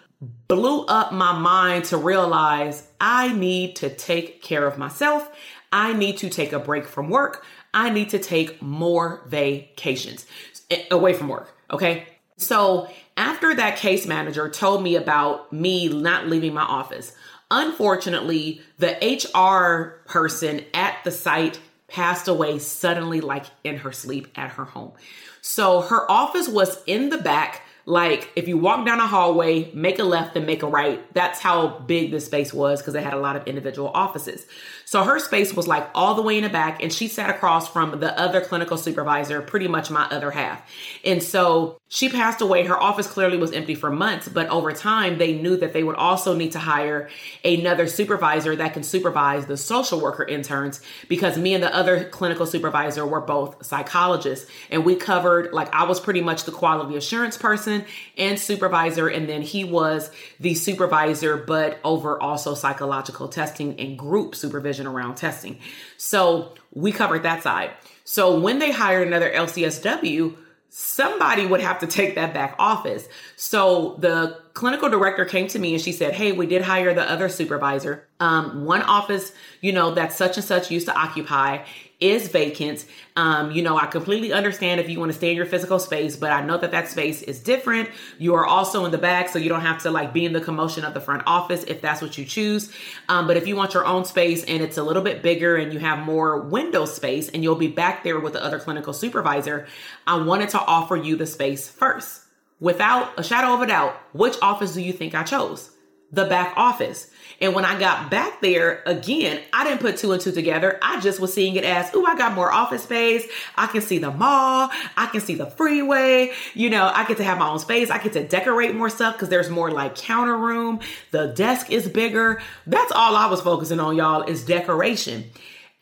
blew 0.48 0.84
up 0.86 1.12
my 1.12 1.38
mind 1.38 1.84
to 1.86 1.96
realize 1.96 2.88
I 3.00 3.32
need 3.32 3.76
to 3.76 3.94
take 3.94 4.42
care 4.42 4.66
of 4.66 4.78
myself. 4.78 5.30
I 5.72 5.92
need 5.92 6.18
to 6.18 6.30
take 6.30 6.52
a 6.52 6.58
break 6.58 6.86
from 6.86 7.10
work. 7.10 7.44
I 7.72 7.90
need 7.90 8.10
to 8.10 8.18
take 8.18 8.62
more 8.62 9.24
vacations 9.26 10.26
eh, 10.70 10.84
away 10.90 11.12
from 11.12 11.28
work. 11.28 11.56
Okay. 11.70 12.06
So, 12.36 12.88
after 13.16 13.54
that 13.54 13.76
case 13.76 14.06
manager 14.06 14.48
told 14.48 14.82
me 14.82 14.96
about 14.96 15.52
me 15.52 15.88
not 15.88 16.26
leaving 16.28 16.52
my 16.52 16.62
office, 16.62 17.12
unfortunately, 17.50 18.60
the 18.78 18.96
HR 19.00 20.02
person 20.08 20.64
at 20.74 20.96
the 21.04 21.12
site 21.12 21.60
passed 21.94 22.26
away 22.26 22.58
suddenly, 22.58 23.20
like 23.20 23.46
in 23.62 23.76
her 23.78 23.92
sleep 23.92 24.26
at 24.36 24.50
her 24.50 24.64
home. 24.64 24.92
So 25.40 25.80
her 25.80 26.10
office 26.10 26.48
was 26.48 26.82
in 26.86 27.10
the 27.10 27.18
back 27.18 27.62
like 27.86 28.30
if 28.34 28.48
you 28.48 28.56
walk 28.56 28.86
down 28.86 28.98
a 28.98 29.06
hallway, 29.06 29.70
make 29.74 29.98
a 29.98 30.04
left 30.04 30.36
and 30.36 30.46
make 30.46 30.62
a 30.62 30.66
right. 30.66 31.02
That's 31.12 31.40
how 31.40 31.80
big 31.80 32.10
this 32.10 32.24
space 32.24 32.52
was 32.52 32.80
because 32.80 32.94
they 32.94 33.02
had 33.02 33.12
a 33.12 33.18
lot 33.18 33.36
of 33.36 33.46
individual 33.46 33.90
offices. 33.92 34.46
So 34.94 35.02
her 35.02 35.18
space 35.18 35.52
was 35.52 35.66
like 35.66 35.90
all 35.92 36.14
the 36.14 36.22
way 36.22 36.36
in 36.36 36.44
the 36.44 36.48
back, 36.48 36.80
and 36.80 36.92
she 36.92 37.08
sat 37.08 37.28
across 37.28 37.66
from 37.66 37.98
the 37.98 38.16
other 38.16 38.40
clinical 38.40 38.76
supervisor, 38.76 39.42
pretty 39.42 39.66
much 39.66 39.90
my 39.90 40.04
other 40.04 40.30
half. 40.30 40.62
And 41.04 41.20
so 41.20 41.80
she 41.88 42.08
passed 42.08 42.40
away. 42.40 42.64
Her 42.64 42.80
office 42.80 43.08
clearly 43.08 43.36
was 43.36 43.50
empty 43.50 43.74
for 43.74 43.90
months, 43.90 44.28
but 44.28 44.48
over 44.50 44.70
time, 44.70 45.18
they 45.18 45.32
knew 45.32 45.56
that 45.56 45.72
they 45.72 45.82
would 45.82 45.96
also 45.96 46.36
need 46.36 46.52
to 46.52 46.60
hire 46.60 47.08
another 47.44 47.88
supervisor 47.88 48.54
that 48.54 48.72
can 48.72 48.84
supervise 48.84 49.46
the 49.46 49.56
social 49.56 50.00
worker 50.00 50.22
interns 50.22 50.80
because 51.08 51.36
me 51.36 51.54
and 51.54 51.62
the 51.64 51.74
other 51.74 52.04
clinical 52.04 52.46
supervisor 52.46 53.04
were 53.04 53.20
both 53.20 53.66
psychologists. 53.66 54.48
And 54.70 54.84
we 54.84 54.94
covered, 54.94 55.52
like, 55.52 55.74
I 55.74 55.84
was 55.84 55.98
pretty 55.98 56.20
much 56.20 56.44
the 56.44 56.52
quality 56.52 56.96
assurance 56.96 57.36
person 57.36 57.84
and 58.16 58.38
supervisor, 58.38 59.08
and 59.08 59.28
then 59.28 59.42
he 59.42 59.64
was 59.64 60.12
the 60.38 60.54
supervisor, 60.54 61.36
but 61.36 61.80
over 61.82 62.20
also 62.22 62.54
psychological 62.54 63.26
testing 63.26 63.80
and 63.80 63.98
group 63.98 64.36
supervision 64.36 64.83
around 64.86 65.16
testing. 65.16 65.58
So 65.96 66.54
we 66.72 66.92
covered 66.92 67.22
that 67.22 67.42
side. 67.42 67.70
So 68.04 68.38
when 68.38 68.58
they 68.58 68.70
hired 68.70 69.06
another 69.06 69.30
LCSW, 69.30 70.36
somebody 70.68 71.46
would 71.46 71.60
have 71.60 71.78
to 71.78 71.86
take 71.86 72.16
that 72.16 72.34
back 72.34 72.56
office. 72.58 73.06
So 73.36 73.96
the 74.00 74.40
clinical 74.54 74.88
director 74.88 75.24
came 75.24 75.46
to 75.48 75.58
me 75.58 75.74
and 75.74 75.80
she 75.80 75.92
said, 75.92 76.14
Hey, 76.14 76.32
we 76.32 76.46
did 76.46 76.62
hire 76.62 76.92
the 76.92 77.08
other 77.08 77.28
supervisor. 77.28 78.08
Um, 78.18 78.64
one 78.64 78.82
office, 78.82 79.32
you 79.60 79.72
know, 79.72 79.94
that 79.94 80.12
such 80.12 80.36
and 80.36 80.44
such 80.44 80.72
used 80.72 80.86
to 80.86 80.94
occupy 80.98 81.64
is 82.04 82.28
vacant. 82.28 82.84
Um, 83.16 83.50
you 83.50 83.62
know, 83.62 83.78
I 83.78 83.86
completely 83.86 84.30
understand 84.30 84.78
if 84.78 84.90
you 84.90 85.00
want 85.00 85.10
to 85.10 85.16
stay 85.16 85.30
in 85.30 85.36
your 85.36 85.46
physical 85.46 85.78
space, 85.78 86.16
but 86.16 86.30
I 86.30 86.44
know 86.44 86.58
that 86.58 86.70
that 86.72 86.88
space 86.88 87.22
is 87.22 87.40
different. 87.40 87.88
You 88.18 88.34
are 88.34 88.44
also 88.44 88.84
in 88.84 88.90
the 88.90 88.98
back, 88.98 89.30
so 89.30 89.38
you 89.38 89.48
don't 89.48 89.62
have 89.62 89.82
to 89.84 89.90
like 89.90 90.12
be 90.12 90.26
in 90.26 90.34
the 90.34 90.40
commotion 90.40 90.84
of 90.84 90.92
the 90.92 91.00
front 91.00 91.22
office 91.24 91.64
if 91.64 91.80
that's 91.80 92.02
what 92.02 92.18
you 92.18 92.26
choose. 92.26 92.70
Um, 93.08 93.26
but 93.26 93.38
if 93.38 93.46
you 93.46 93.56
want 93.56 93.72
your 93.72 93.86
own 93.86 94.04
space 94.04 94.44
and 94.44 94.62
it's 94.62 94.76
a 94.76 94.82
little 94.82 95.02
bit 95.02 95.22
bigger 95.22 95.56
and 95.56 95.72
you 95.72 95.78
have 95.78 96.00
more 96.00 96.40
window 96.40 96.84
space 96.84 97.30
and 97.30 97.42
you'll 97.42 97.54
be 97.54 97.68
back 97.68 98.04
there 98.04 98.20
with 98.20 98.34
the 98.34 98.44
other 98.44 98.58
clinical 98.58 98.92
supervisor, 98.92 99.66
I 100.06 100.20
wanted 100.20 100.50
to 100.50 100.60
offer 100.60 100.96
you 100.96 101.16
the 101.16 101.26
space 101.26 101.70
first. 101.70 102.20
Without 102.60 103.18
a 103.18 103.24
shadow 103.24 103.54
of 103.54 103.62
a 103.62 103.66
doubt, 103.66 103.96
which 104.12 104.36
office 104.42 104.74
do 104.74 104.82
you 104.82 104.92
think 104.92 105.14
I 105.14 105.22
chose? 105.22 105.70
The 106.12 106.26
back 106.26 106.52
office. 106.56 107.10
And 107.40 107.54
when 107.54 107.64
I 107.64 107.78
got 107.78 108.10
back 108.10 108.40
there 108.40 108.82
again, 108.86 109.40
I 109.52 109.64
didn't 109.64 109.80
put 109.80 109.96
two 109.96 110.12
and 110.12 110.20
two 110.20 110.32
together. 110.32 110.78
I 110.82 111.00
just 111.00 111.20
was 111.20 111.32
seeing 111.32 111.56
it 111.56 111.64
as, 111.64 111.90
oh, 111.94 112.04
I 112.04 112.16
got 112.16 112.34
more 112.34 112.52
office 112.52 112.84
space. 112.84 113.26
I 113.56 113.66
can 113.66 113.80
see 113.80 113.98
the 113.98 114.10
mall. 114.10 114.70
I 114.96 115.06
can 115.06 115.20
see 115.20 115.34
the 115.34 115.46
freeway. 115.46 116.32
You 116.54 116.70
know, 116.70 116.90
I 116.92 117.06
get 117.06 117.16
to 117.18 117.24
have 117.24 117.38
my 117.38 117.48
own 117.48 117.58
space. 117.58 117.90
I 117.90 117.98
get 117.98 118.12
to 118.14 118.26
decorate 118.26 118.74
more 118.74 118.90
stuff 118.90 119.14
because 119.14 119.28
there's 119.28 119.50
more 119.50 119.70
like 119.70 119.96
counter 119.96 120.36
room. 120.36 120.80
The 121.10 121.28
desk 121.28 121.70
is 121.70 121.88
bigger. 121.88 122.40
That's 122.66 122.92
all 122.92 123.16
I 123.16 123.26
was 123.26 123.40
focusing 123.40 123.80
on, 123.80 123.96
y'all, 123.96 124.22
is 124.22 124.44
decoration. 124.44 125.24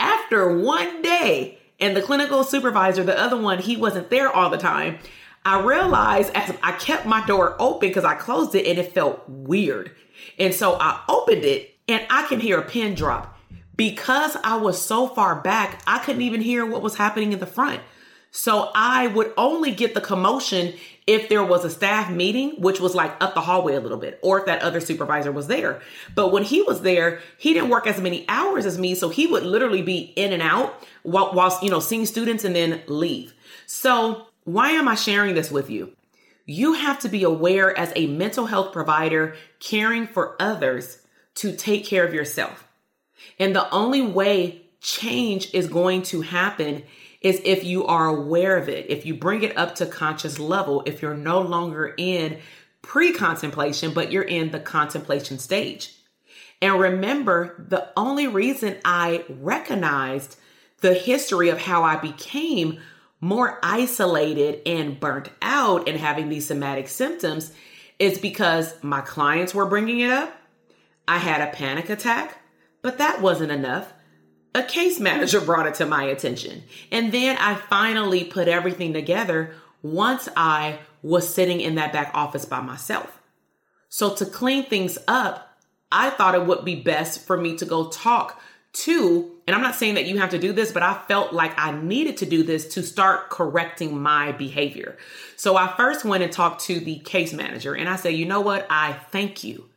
After 0.01 0.59
one 0.59 1.03
day, 1.03 1.59
and 1.83 1.97
the 1.97 2.03
clinical 2.03 2.45
supervisor, 2.45 3.03
the 3.03 3.19
other 3.19 3.37
one, 3.37 3.59
he 3.59 3.77
wasn't 3.77 4.09
there 4.09 4.31
all 4.31 4.51
the 4.51 4.57
time. 4.57 4.99
I 5.45 5.61
realized 5.61 6.33
as 6.35 6.55
I 6.63 6.73
kept 6.73 7.07
my 7.07 7.25
door 7.27 7.57
open 7.59 7.89
because 7.89 8.05
I 8.05 8.15
closed 8.15 8.55
it 8.55 8.67
and 8.67 8.79
it 8.79 8.93
felt 8.93 9.29
weird. 9.29 9.93
And 10.39 10.55
so 10.55 10.77
I 10.79 11.03
opened 11.09 11.45
it 11.45 11.75
and 11.89 12.05
I 12.11 12.27
can 12.29 12.41
hear 12.41 12.59
a 12.59 12.63
pin 12.63 12.95
drop. 12.95 13.39
Because 13.75 14.37
I 14.45 14.57
was 14.57 14.81
so 14.81 15.09
far 15.09 15.41
back, 15.41 15.83
I 15.87 15.99
couldn't 15.99 16.23
even 16.23 16.43
hear 16.43 16.65
what 16.65 16.83
was 16.83 16.97
happening 16.97 17.33
in 17.33 17.41
the 17.41 17.47
front. 17.47 17.81
So 18.31 18.71
I 18.75 19.09
would 19.09 19.33
only 19.37 19.73
get 19.73 19.95
the 19.95 20.01
commotion 20.01 20.75
if 21.07 21.29
there 21.29 21.45
was 21.45 21.65
a 21.65 21.71
staff 21.71 22.11
meeting, 22.11 22.61
which 22.61 22.81
was 22.81 22.95
like 22.95 23.15
up 23.21 23.35
the 23.35 23.41
hallway 23.41 23.75
a 23.75 23.81
little 23.81 23.99
bit, 23.99 24.19
or 24.23 24.41
if 24.41 24.47
that 24.47 24.63
other 24.63 24.81
supervisor 24.81 25.33
was 25.33 25.49
there. 25.49 25.83
But 26.15 26.33
when 26.33 26.43
he 26.43 26.63
was 26.63 26.83
there, 26.83 27.21
he 27.37 27.53
didn't 27.53 27.71
work 27.71 27.87
as 27.87 28.01
many 28.01 28.25
hours 28.29 28.65
as 28.65 28.79
me. 28.79 28.95
So 28.95 29.09
he 29.09 29.27
would 29.27 29.43
literally 29.43 29.83
be 29.83 30.13
in 30.17 30.33
and 30.33 30.43
out 30.43 30.75
while, 31.03 31.33
whilst, 31.35 31.63
you 31.63 31.71
know, 31.71 31.81
seeing 31.81 32.07
students 32.07 32.45
and 32.45 32.55
then 32.55 32.83
leave. 32.87 33.35
So 33.67 34.29
why 34.45 34.71
am 34.71 34.89
I 34.89 34.95
sharing 34.95 35.35
this 35.35 35.51
with 35.51 35.71
you? 35.71 35.93
You 36.45 36.75
have 36.75 36.99
to 37.01 37.09
be 37.09 37.23
aware 37.23 37.77
as 37.79 37.93
a 37.95 38.09
mental 38.09 38.47
health 38.47 38.73
provider 38.73 39.37
caring 39.61 40.07
for 40.07 40.37
others 40.41 40.99
to 41.37 41.55
take 41.55 41.87
care 41.87 42.05
of 42.05 42.15
yourself. 42.15 42.67
And 43.39 43.55
the 43.55 43.73
only 43.73 44.03
way 44.03 44.63
change 44.81 45.55
is 45.55 45.69
going 45.69 46.03
to 46.03 46.23
happen 46.23 46.83
is 47.21 47.41
if 47.45 47.63
you 47.63 47.87
are 47.87 48.09
aware 48.09 48.57
of 48.57 48.69
it, 48.69 48.91
if 48.91 49.07
you 49.07 49.15
bring 49.15 49.45
it 49.45 49.57
up 49.57 49.77
to 49.77 49.87
conscious 49.87 50.41
level, 50.41 50.83
if 50.87 51.01
you're 51.01 51.17
no 51.17 51.41
longer 51.41 51.95
in 51.97 52.39
pre 52.83 53.13
contemplation, 53.13 53.95
but 53.95 54.11
you're 54.11 54.23
in 54.23 54.51
the 54.51 54.59
contemplation 54.59 55.39
stage. 55.39 55.95
And 56.61 56.79
remember, 56.79 57.65
the 57.69 57.89
only 57.97 58.27
reason 58.27 58.77
I 58.85 59.25
recognized 59.29 60.37
the 60.81 60.95
history 60.95 61.49
of 61.49 61.61
how 61.61 61.85
I 61.85 61.97
became 61.97 62.81
more 63.23 63.61
isolated 63.63 64.61
and 64.67 64.99
burnt 64.99 65.31
out 65.41 65.89
and 65.89 65.97
having 65.97 66.29
these 66.29 66.45
somatic 66.45 66.89
symptoms 66.89 67.53
is 68.01 68.19
because 68.19 68.75
my 68.83 69.01
clients 69.01 69.55
were 69.55 69.65
bringing 69.65 70.01
it 70.01 70.11
up. 70.11 70.37
I 71.07 71.19
had 71.19 71.41
a 71.41 71.53
panic 71.53 71.89
attack, 71.89 72.37
but 72.83 72.99
that 72.99 73.23
wasn't 73.23 73.53
enough. 73.53 73.93
A 74.57 74.65
case 74.65 74.99
manager 74.99 75.41
brought 75.45 75.69
it 75.69 75.75
to 75.75 75.87
my 75.87 76.03
attention. 76.05 76.65
And 76.91 77.13
then 77.13 77.37
I 77.39 77.55
finally 77.55 78.25
put 78.25 78.49
everything 78.49 78.93
together 78.93 79.55
once 79.83 80.29
I 80.37 80.81
was 81.01 81.33
sitting 81.33 81.61
in 81.61 81.77
that 81.77 81.93
back 81.93 82.11
office 82.15 82.45
by 82.45 82.61
myself. 82.61 83.21
So 83.89 84.15
to 84.17 84.27
clean 84.27 84.65
things 84.65 84.99
up, 85.07 85.61
I 85.93 86.11
thought 86.11 86.35
it 86.35 86.47
would 86.47 86.65
be 86.65 86.75
best 86.75 87.25
for 87.25 87.37
me 87.37 87.57
to 87.59 87.65
go 87.65 87.89
talk 87.89 88.43
Two, 88.73 89.33
and 89.47 89.55
I'm 89.55 89.61
not 89.61 89.75
saying 89.75 89.97
that 89.97 90.07
you 90.07 90.19
have 90.19 90.31
to 90.31 90.39
do 90.39 90.53
this, 90.53 90.73
but 90.73 90.83
I 90.83 90.95
felt 91.07 91.35
like 91.35 91.53
I 91.59 91.73
needed 91.73 92.17
to 92.19 92.27
do 92.27 92.43
this 92.43 92.75
to 92.75 92.83
start 92.83 93.29
correcting 93.29 94.01
my 94.01 94.33
behavior. 94.33 94.97
So 95.37 95.57
I 95.57 95.75
first 95.77 96.07
went 96.07 96.23
and 96.23 96.33
talked 96.33 96.63
to 96.65 96.81
the 96.81 96.99
case 97.01 97.35
manager 97.35 97.75
and 97.75 97.89
I 97.89 97.97
said, 97.97 98.15
you 98.15 98.25
know 98.25 98.41
what? 98.41 98.67
I 98.71 98.95
thank 99.11 99.45
you. 99.45 99.69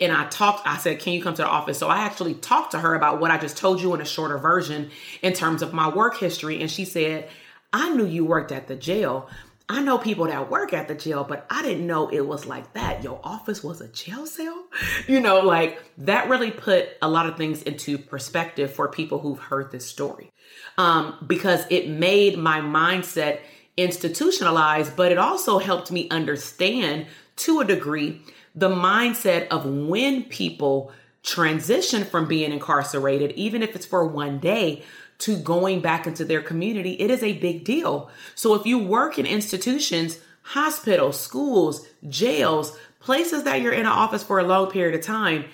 And 0.00 0.12
I 0.12 0.28
talked, 0.28 0.64
I 0.64 0.76
said, 0.76 1.00
can 1.00 1.14
you 1.14 1.22
come 1.22 1.34
to 1.34 1.42
the 1.42 1.48
office? 1.48 1.78
So 1.78 1.88
I 1.88 2.04
actually 2.04 2.34
talked 2.34 2.70
to 2.72 2.78
her 2.78 2.94
about 2.94 3.20
what 3.20 3.32
I 3.32 3.38
just 3.38 3.56
told 3.56 3.80
you 3.80 3.92
in 3.94 4.00
a 4.00 4.04
shorter 4.04 4.38
version 4.38 4.90
in 5.22 5.32
terms 5.32 5.62
of 5.62 5.72
my 5.72 5.88
work 5.88 6.18
history. 6.18 6.60
And 6.60 6.70
she 6.70 6.84
said, 6.84 7.28
I 7.72 7.90
knew 7.90 8.06
you 8.06 8.24
worked 8.24 8.52
at 8.52 8.68
the 8.68 8.76
jail, 8.76 9.28
I 9.70 9.80
know 9.82 9.98
people 9.98 10.26
that 10.26 10.50
work 10.50 10.72
at 10.72 10.88
the 10.88 10.96
jail, 10.96 11.22
but 11.22 11.46
I 11.48 11.62
didn't 11.62 11.86
know 11.86 12.08
it 12.08 12.26
was 12.26 12.44
like 12.44 12.72
that. 12.72 13.04
Your 13.04 13.20
office 13.22 13.62
was 13.62 13.80
a 13.80 13.86
jail 13.86 14.26
cell? 14.26 14.64
You 15.06 15.20
know, 15.20 15.42
like 15.42 15.80
that 15.98 16.28
really 16.28 16.50
put 16.50 16.88
a 17.00 17.08
lot 17.08 17.26
of 17.26 17.36
things 17.36 17.62
into 17.62 17.96
perspective 17.96 18.72
for 18.72 18.88
people 18.88 19.20
who've 19.20 19.38
heard 19.38 19.70
this 19.70 19.86
story. 19.86 20.32
Um, 20.76 21.24
because 21.24 21.64
it 21.70 21.88
made 21.88 22.36
my 22.36 22.60
mindset 22.60 23.42
institutionalized, 23.76 24.96
but 24.96 25.12
it 25.12 25.18
also 25.18 25.60
helped 25.60 25.92
me 25.92 26.08
understand 26.10 27.06
to 27.36 27.60
a 27.60 27.64
degree 27.64 28.22
the 28.56 28.70
mindset 28.70 29.46
of 29.48 29.64
when 29.64 30.24
people 30.24 30.90
transition 31.22 32.04
from 32.04 32.26
being 32.26 32.50
incarcerated, 32.50 33.30
even 33.32 33.62
if 33.62 33.76
it's 33.76 33.86
for 33.86 34.04
one 34.04 34.40
day, 34.40 34.82
to 35.20 35.36
going 35.36 35.80
back 35.80 36.06
into 36.06 36.24
their 36.24 36.42
community, 36.42 36.92
it 36.92 37.10
is 37.10 37.22
a 37.22 37.38
big 37.38 37.64
deal. 37.64 38.10
So 38.34 38.54
if 38.54 38.66
you 38.66 38.78
work 38.78 39.18
in 39.18 39.26
institutions, 39.26 40.18
hospitals, 40.42 41.20
schools, 41.20 41.86
jails, 42.08 42.76
places 43.00 43.44
that 43.44 43.60
you're 43.60 43.72
in 43.72 43.80
an 43.80 43.86
office 43.86 44.22
for 44.22 44.38
a 44.38 44.44
long 44.44 44.70
period 44.70 44.94
of 44.94 45.04
time, 45.04 45.44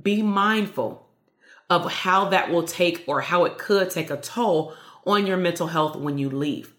be 0.00 0.22
mindful 0.22 1.06
of 1.68 1.90
how 1.90 2.28
that 2.30 2.50
will 2.50 2.64
take 2.64 3.04
or 3.06 3.20
how 3.20 3.44
it 3.44 3.58
could 3.58 3.90
take 3.90 4.10
a 4.10 4.16
toll 4.16 4.74
on 5.06 5.26
your 5.26 5.36
mental 5.36 5.68
health 5.68 5.96
when 5.96 6.18
you 6.18 6.28
leave. 6.28 6.74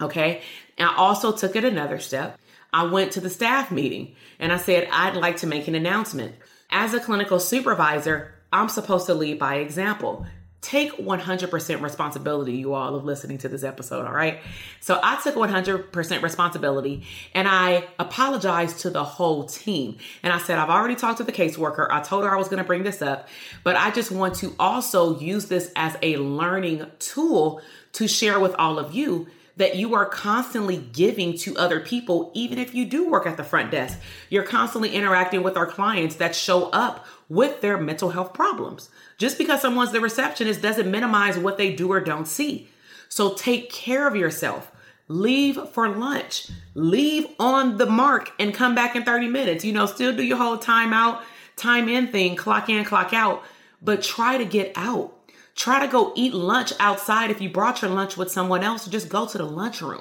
Okay. 0.00 0.42
I 0.78 0.94
also 0.96 1.32
took 1.32 1.56
it 1.56 1.64
another 1.64 1.98
step. 1.98 2.38
I 2.72 2.84
went 2.84 3.12
to 3.12 3.20
the 3.20 3.30
staff 3.30 3.70
meeting 3.70 4.14
and 4.38 4.52
I 4.52 4.56
said, 4.56 4.88
I'd 4.90 5.16
like 5.16 5.38
to 5.38 5.46
make 5.46 5.68
an 5.68 5.74
announcement. 5.74 6.34
As 6.70 6.94
a 6.94 7.00
clinical 7.00 7.40
supervisor, 7.40 8.34
I'm 8.52 8.68
supposed 8.68 9.06
to 9.06 9.14
lead 9.14 9.38
by 9.38 9.56
example 9.56 10.26
take 10.60 10.92
100% 10.98 11.80
responsibility, 11.80 12.52
you 12.52 12.74
all, 12.74 12.94
of 12.94 13.04
listening 13.04 13.38
to 13.38 13.48
this 13.48 13.64
episode, 13.64 14.06
all 14.06 14.12
right? 14.12 14.40
So 14.80 15.00
I 15.02 15.18
took 15.22 15.34
100% 15.34 16.22
responsibility 16.22 17.04
and 17.34 17.48
I 17.48 17.86
apologized 17.98 18.80
to 18.80 18.90
the 18.90 19.02
whole 19.02 19.44
team. 19.44 19.96
And 20.22 20.32
I 20.32 20.38
said, 20.38 20.58
I've 20.58 20.68
already 20.68 20.96
talked 20.96 21.18
to 21.18 21.24
the 21.24 21.32
caseworker. 21.32 21.86
I 21.90 22.02
told 22.02 22.24
her 22.24 22.30
I 22.30 22.36
was 22.36 22.48
going 22.48 22.62
to 22.62 22.66
bring 22.66 22.82
this 22.82 23.00
up, 23.00 23.28
but 23.64 23.76
I 23.76 23.90
just 23.90 24.10
want 24.10 24.34
to 24.36 24.54
also 24.58 25.18
use 25.18 25.46
this 25.46 25.72
as 25.76 25.96
a 26.02 26.18
learning 26.18 26.86
tool 26.98 27.62
to 27.92 28.06
share 28.06 28.38
with 28.38 28.54
all 28.56 28.78
of 28.78 28.94
you 28.94 29.28
that 29.60 29.76
you 29.76 29.94
are 29.94 30.06
constantly 30.06 30.78
giving 30.78 31.36
to 31.36 31.54
other 31.58 31.80
people, 31.80 32.30
even 32.32 32.58
if 32.58 32.74
you 32.74 32.86
do 32.86 33.10
work 33.10 33.26
at 33.26 33.36
the 33.36 33.44
front 33.44 33.70
desk. 33.70 33.98
You're 34.30 34.42
constantly 34.42 34.94
interacting 34.94 35.42
with 35.42 35.54
our 35.54 35.66
clients 35.66 36.14
that 36.16 36.34
show 36.34 36.70
up 36.70 37.04
with 37.28 37.60
their 37.60 37.76
mental 37.76 38.08
health 38.08 38.32
problems. 38.32 38.88
Just 39.18 39.36
because 39.36 39.60
someone's 39.60 39.92
the 39.92 40.00
receptionist 40.00 40.62
doesn't 40.62 40.90
minimize 40.90 41.36
what 41.36 41.58
they 41.58 41.74
do 41.76 41.92
or 41.92 42.00
don't 42.00 42.26
see. 42.26 42.70
So 43.10 43.34
take 43.34 43.70
care 43.70 44.08
of 44.08 44.16
yourself. 44.16 44.72
Leave 45.08 45.58
for 45.68 45.90
lunch. 45.90 46.48
Leave 46.72 47.26
on 47.38 47.76
the 47.76 47.84
mark 47.84 48.32
and 48.38 48.54
come 48.54 48.74
back 48.74 48.96
in 48.96 49.04
30 49.04 49.28
minutes. 49.28 49.62
You 49.62 49.74
know, 49.74 49.84
still 49.84 50.16
do 50.16 50.22
your 50.22 50.38
whole 50.38 50.56
time 50.56 50.94
out, 50.94 51.22
time 51.56 51.86
in 51.86 52.06
thing, 52.06 52.34
clock 52.34 52.70
in, 52.70 52.82
clock 52.86 53.12
out, 53.12 53.44
but 53.82 54.02
try 54.02 54.38
to 54.38 54.44
get 54.46 54.72
out. 54.74 55.12
Try 55.60 55.84
to 55.84 55.92
go 55.92 56.14
eat 56.16 56.32
lunch 56.32 56.72
outside. 56.80 57.30
If 57.30 57.42
you 57.42 57.50
brought 57.50 57.82
your 57.82 57.90
lunch 57.90 58.16
with 58.16 58.32
someone 58.32 58.64
else, 58.64 58.86
just 58.86 59.10
go 59.10 59.26
to 59.26 59.36
the 59.36 59.44
lunchroom. 59.44 60.00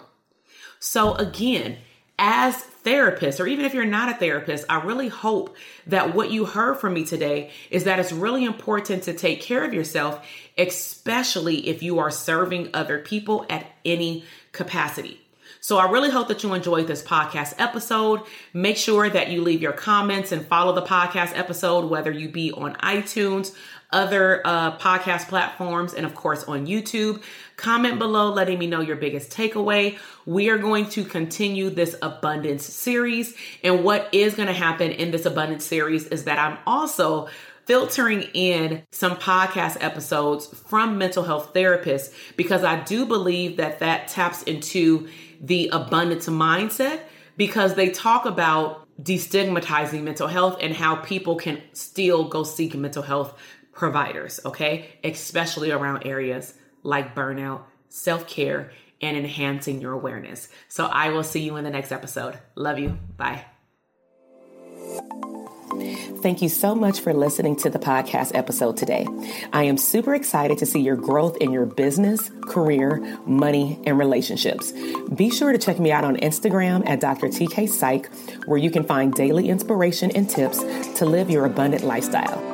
So 0.80 1.16
again, 1.16 1.80
as 2.18 2.56
therapists, 2.86 3.42
or 3.42 3.48
even 3.48 3.66
if 3.66 3.74
you're 3.74 3.84
not 3.84 4.08
a 4.08 4.18
therapist, 4.18 4.64
I 4.70 4.82
really 4.82 5.10
hope 5.10 5.58
that 5.86 6.16
what 6.16 6.32
you 6.32 6.46
heard 6.46 6.76
from 6.76 6.94
me 6.94 7.04
today 7.04 7.52
is 7.72 7.84
that 7.84 8.00
it's 8.00 8.14
really 8.14 8.46
important 8.46 9.04
to 9.04 9.14
take 9.14 9.42
care 9.42 9.66
of 9.66 9.74
yourself, 9.74 10.26
especially 10.58 11.68
if 11.68 11.84
you 11.84 12.00
are 12.00 12.10
serving 12.10 12.70
other 12.74 13.00
people 13.00 13.46
at 13.50 13.66
any 13.84 14.24
capacity. 14.54 15.20
So 15.62 15.78
I 15.78 15.92
really 15.92 16.10
hope 16.10 16.30
that 16.30 16.42
you 16.42 16.54
enjoyed 16.54 16.88
this 16.88 17.04
podcast 17.04 17.56
episode. 17.58 18.22
Make 18.54 18.78
sure 18.78 19.10
that 19.10 19.30
you 19.30 19.42
leave 19.42 19.62
your 19.62 19.74
comments 19.74 20.32
and 20.32 20.48
follow 20.48 20.74
the 20.74 20.84
podcast 20.84 21.38
episode, 21.38 21.90
whether 21.90 22.12
you 22.12 22.30
be 22.30 22.54
on 22.54 22.76
iTunes, 22.76 23.54
other 23.92 24.42
uh, 24.46 24.78
podcast 24.78 25.28
platforms, 25.28 25.94
and 25.94 26.06
of 26.06 26.16
course 26.16 26.44
on 26.44 26.68
YouTube. 26.68 27.22
Comment 27.56 28.00
below 28.00 28.32
letting 28.32 28.60
me 28.60 28.68
know 28.68 28.82
your 28.82 28.96
biggest 28.96 29.32
takeaway. 29.32 29.98
We 30.26 30.50
are 30.50 30.58
going 30.58 30.90
to 30.90 31.04
continue 31.04 31.70
this 31.70 31.96
abundance 32.02 32.66
series. 32.66 33.36
And 33.64 33.84
what 33.84 34.08
is 34.12 34.36
going 34.36 34.48
to 34.48 34.54
happen 34.54 34.92
in 34.92 35.12
this 35.12 35.26
abundance 35.26 35.66
series 35.66 36.06
is 36.08 36.26
that 36.26 36.40
I'm 36.40 36.58
also 36.66 37.28
filtering 37.66 38.24
in 38.34 38.84
some 38.92 39.16
podcast 39.16 39.78
episodes 39.82 40.48
from 40.48 40.98
mental 40.98 41.24
health 41.24 41.54
therapists 41.54 42.12
because 42.36 42.64
I 42.64 42.80
do 42.84 43.06
believe 43.06 43.58
that 43.58 43.80
that 43.80 44.08
taps 44.08 44.42
into 44.44 45.08
the 45.40 45.70
abundance 45.72 46.28
mindset 46.28 47.02
because 47.38 47.76
they 47.76 47.90
talk 47.90 48.26
about 48.26 48.88
destigmatizing 49.02 50.04
mental 50.04 50.28
health 50.28 50.58
and 50.60 50.74
how 50.74 50.96
people 50.96 51.36
can 51.36 51.62
still 51.74 52.26
go 52.28 52.44
seek 52.44 52.76
mental 52.76 53.04
health 53.04 53.38
providers, 53.80 54.42
okay? 54.44 54.90
Especially 55.06 55.72
around 55.72 56.06
areas 56.06 56.54
like 56.84 57.16
burnout, 57.16 57.62
self 57.88 58.28
care, 58.28 58.72
and 59.02 59.18
enhancing 59.18 59.80
your 59.80 59.94
awareness. 59.94 60.50
So 60.68 60.86
I 60.86 61.10
will 61.10 61.24
see 61.24 61.40
you 61.40 61.56
in 61.56 61.64
the 61.64 61.70
next 61.72 61.94
episode. 61.94 62.38
Love 62.56 62.78
you. 62.78 63.00
Bye. 63.16 63.46
Thank 66.22 66.42
you 66.42 66.50
so 66.50 66.76
much 66.76 67.00
for 67.00 67.14
listening 67.14 67.56
to 67.58 67.70
the 67.70 67.80
podcast 67.80 68.36
episode 68.36 68.76
today. 68.76 69.08
I 69.54 69.64
am 69.64 69.78
super 69.78 70.14
excited 70.14 70.58
to 70.58 70.66
see 70.66 70.82
your 70.82 70.98
growth 70.98 71.38
in 71.38 71.54
your 71.54 71.66
business, 71.66 72.30
career, 72.42 72.98
money, 73.26 73.80
and 73.86 73.98
relationships. 73.98 74.74
Be 75.16 75.30
sure 75.30 75.54
to 75.54 75.58
check 75.58 75.80
me 75.80 75.94
out 75.94 76.04
on 76.04 76.18
Instagram 76.18 76.86
at 76.86 77.00
Dr. 77.00 77.28
TK 77.28 77.70
Psych, 77.70 78.14
where 78.46 78.58
you 78.58 78.70
can 78.72 78.84
find 78.84 79.14
daily 79.14 79.48
inspiration 79.48 80.12
and 80.12 80.30
tips 80.30 80.60
to 80.96 81.06
live 81.06 81.30
your 81.30 81.46
abundant 81.46 81.86
lifestyle. 81.86 82.49